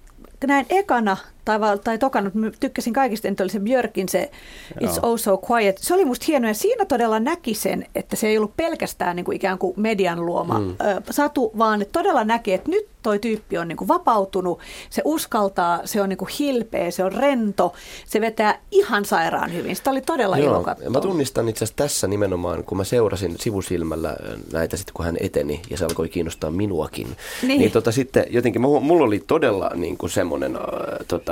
näin 0.46 0.66
ekana 0.68 1.16
tai, 1.44 1.58
tai 1.84 1.98
tokana, 1.98 2.30
tykkäsin 2.60 2.92
kaikista, 2.92 3.28
että 3.28 3.42
oli 3.42 3.50
se 3.50 3.60
Björkin 3.60 4.08
se 4.08 4.30
It's 4.74 4.84
Joo. 4.84 4.98
Oh 5.02 5.18
So 5.18 5.40
Quiet. 5.50 5.78
Se 5.78 5.94
oli 5.94 6.04
musta 6.04 6.24
hienoa 6.28 6.50
ja 6.50 6.54
siinä 6.54 6.84
todella 6.84 7.20
näki 7.20 7.54
sen, 7.54 7.86
että 7.94 8.16
se 8.16 8.28
ei 8.28 8.38
ollut 8.38 8.56
pelkästään 8.56 9.16
niin 9.16 9.24
kuin 9.24 9.36
ikään 9.36 9.58
kuin 9.58 9.74
median 9.76 10.26
luoma 10.26 10.58
mm. 10.58 10.70
ö, 10.70 10.74
satu, 11.10 11.52
vaan 11.58 11.82
että 11.82 11.92
todella 11.92 12.24
näki, 12.24 12.52
että 12.52 12.70
nyt 12.70 12.90
toi 13.02 13.18
tyyppi 13.18 13.58
on 13.58 13.68
niin 13.68 13.76
kuin 13.76 13.88
vapautunut, 13.88 14.60
se 14.90 15.02
uskaltaa, 15.04 15.80
se 15.84 16.02
on 16.02 16.08
niin 16.08 16.16
kuin 16.16 16.28
hilpeä, 16.38 16.90
se 16.90 17.04
on 17.04 17.12
rento, 17.12 17.72
se 18.06 18.20
vetää 18.20 18.58
ihan 18.70 19.04
sairaan 19.04 19.52
hyvin. 19.52 19.76
Sitä 19.76 19.90
oli 19.90 20.00
todella 20.00 20.38
Joo, 20.38 20.54
ilo 20.54 20.62
katsoa. 20.62 20.90
Mä 20.90 21.00
tunnistan 21.00 21.48
itse 21.48 21.64
asiassa 21.64 21.76
tässä 21.76 22.06
nimenomaan, 22.06 22.64
kun 22.64 22.78
mä 22.78 22.84
seurasin 22.84 23.36
sivusilmällä 23.38 24.16
näitä 24.52 24.76
sitten, 24.76 24.94
kun 24.94 25.04
hän 25.04 25.16
eteni 25.20 25.62
ja 25.70 25.76
se 25.76 25.84
alkoi 25.84 26.08
kiinnostaa 26.08 26.50
minuakin. 26.50 27.16
Niin, 27.42 27.58
niin 27.58 27.70
tota, 27.70 27.92
sitten 27.92 28.26
jotenkin 28.30 28.60
mulla 28.60 29.04
oli 29.04 29.22
todella 29.26 29.70
niin 29.74 29.98
kuin 29.98 30.10
semmoinen 30.10 30.56
äh, 30.56 30.62
tota, 31.08 31.29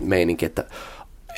meininki, 0.00 0.46
että 0.46 0.64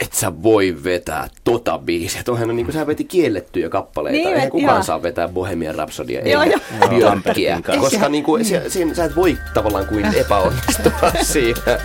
et 0.01 0.13
sä 0.13 0.43
voi 0.43 0.77
vetää 0.85 1.29
tota 1.45 1.79
biisiä. 1.79 2.23
Tuohan 2.23 2.51
on 2.51 2.57
niin 2.57 2.67
kuin 2.67 2.75
sä 2.75 2.87
veti 2.87 3.05
kiellettyjä 3.05 3.69
kappaleita. 3.69 4.17
Niin, 4.17 4.29
Eihän 4.29 4.51
kukaan 4.51 4.77
joo. 4.77 4.83
saa 4.83 5.03
vetää 5.03 5.29
Bohemian 5.29 5.75
Rhapsodia 5.75 6.29
joo. 6.29 6.45
Björkkiä. 6.89 7.61
Joo, 7.69 7.81
Koska 7.81 8.09
niin 8.09 8.25
kuin, 8.25 8.45
se, 8.45 8.71
siinä, 8.71 8.95
sä 8.95 9.05
et 9.05 9.17
voi 9.17 9.39
tavallaan 9.55 9.87
kuin 9.87 10.05
epäonnistua 10.15 10.93
siinä. 11.23 11.79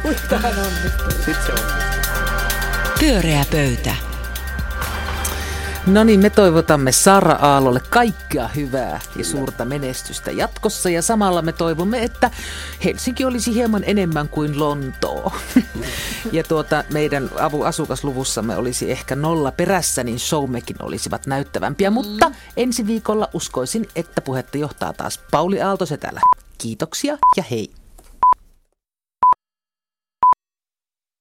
Sitten 1.26 1.44
se 1.46 1.52
on. 1.52 1.60
Pyöreä 3.00 3.46
pöytä. 3.52 4.09
No 5.92 6.04
niin, 6.04 6.20
me 6.20 6.30
toivotamme 6.30 6.92
Sara 6.92 7.34
Aallolle 7.34 7.82
kaikkea 7.90 8.48
hyvää 8.48 9.00
ja 9.16 9.26
suurta 9.26 9.66
menestystä 9.66 10.32
jatkossa. 10.32 10.90
Ja 10.90 11.02
samalla 11.02 11.42
me 11.42 11.52
toivomme, 11.52 12.04
että 12.04 12.32
Helsinki 12.84 13.26
olisi 13.26 13.54
hieman 13.54 13.84
enemmän 13.86 14.30
kuin 14.30 14.60
Lontoo. 14.60 15.34
ja 16.32 16.44
tuota, 16.44 16.84
meidän 16.94 17.30
avu- 17.40 17.64
asukasluvussamme 17.64 18.56
olisi 18.56 18.92
ehkä 18.92 19.16
nolla 19.16 19.52
perässä, 19.52 20.04
niin 20.04 20.20
showmekin 20.20 20.76
olisivat 20.82 21.28
näyttävämpiä. 21.28 21.90
Mutta 21.92 22.32
ensi 22.58 22.88
viikolla 22.88 23.30
uskoisin, 23.34 23.88
että 23.96 24.22
puhetta 24.22 24.58
johtaa 24.58 24.94
taas 24.94 25.20
Pauli 25.32 25.62
Aalto-Setälä. 25.62 26.20
Kiitoksia 26.58 27.18
ja 27.38 27.44
hei! 27.52 27.79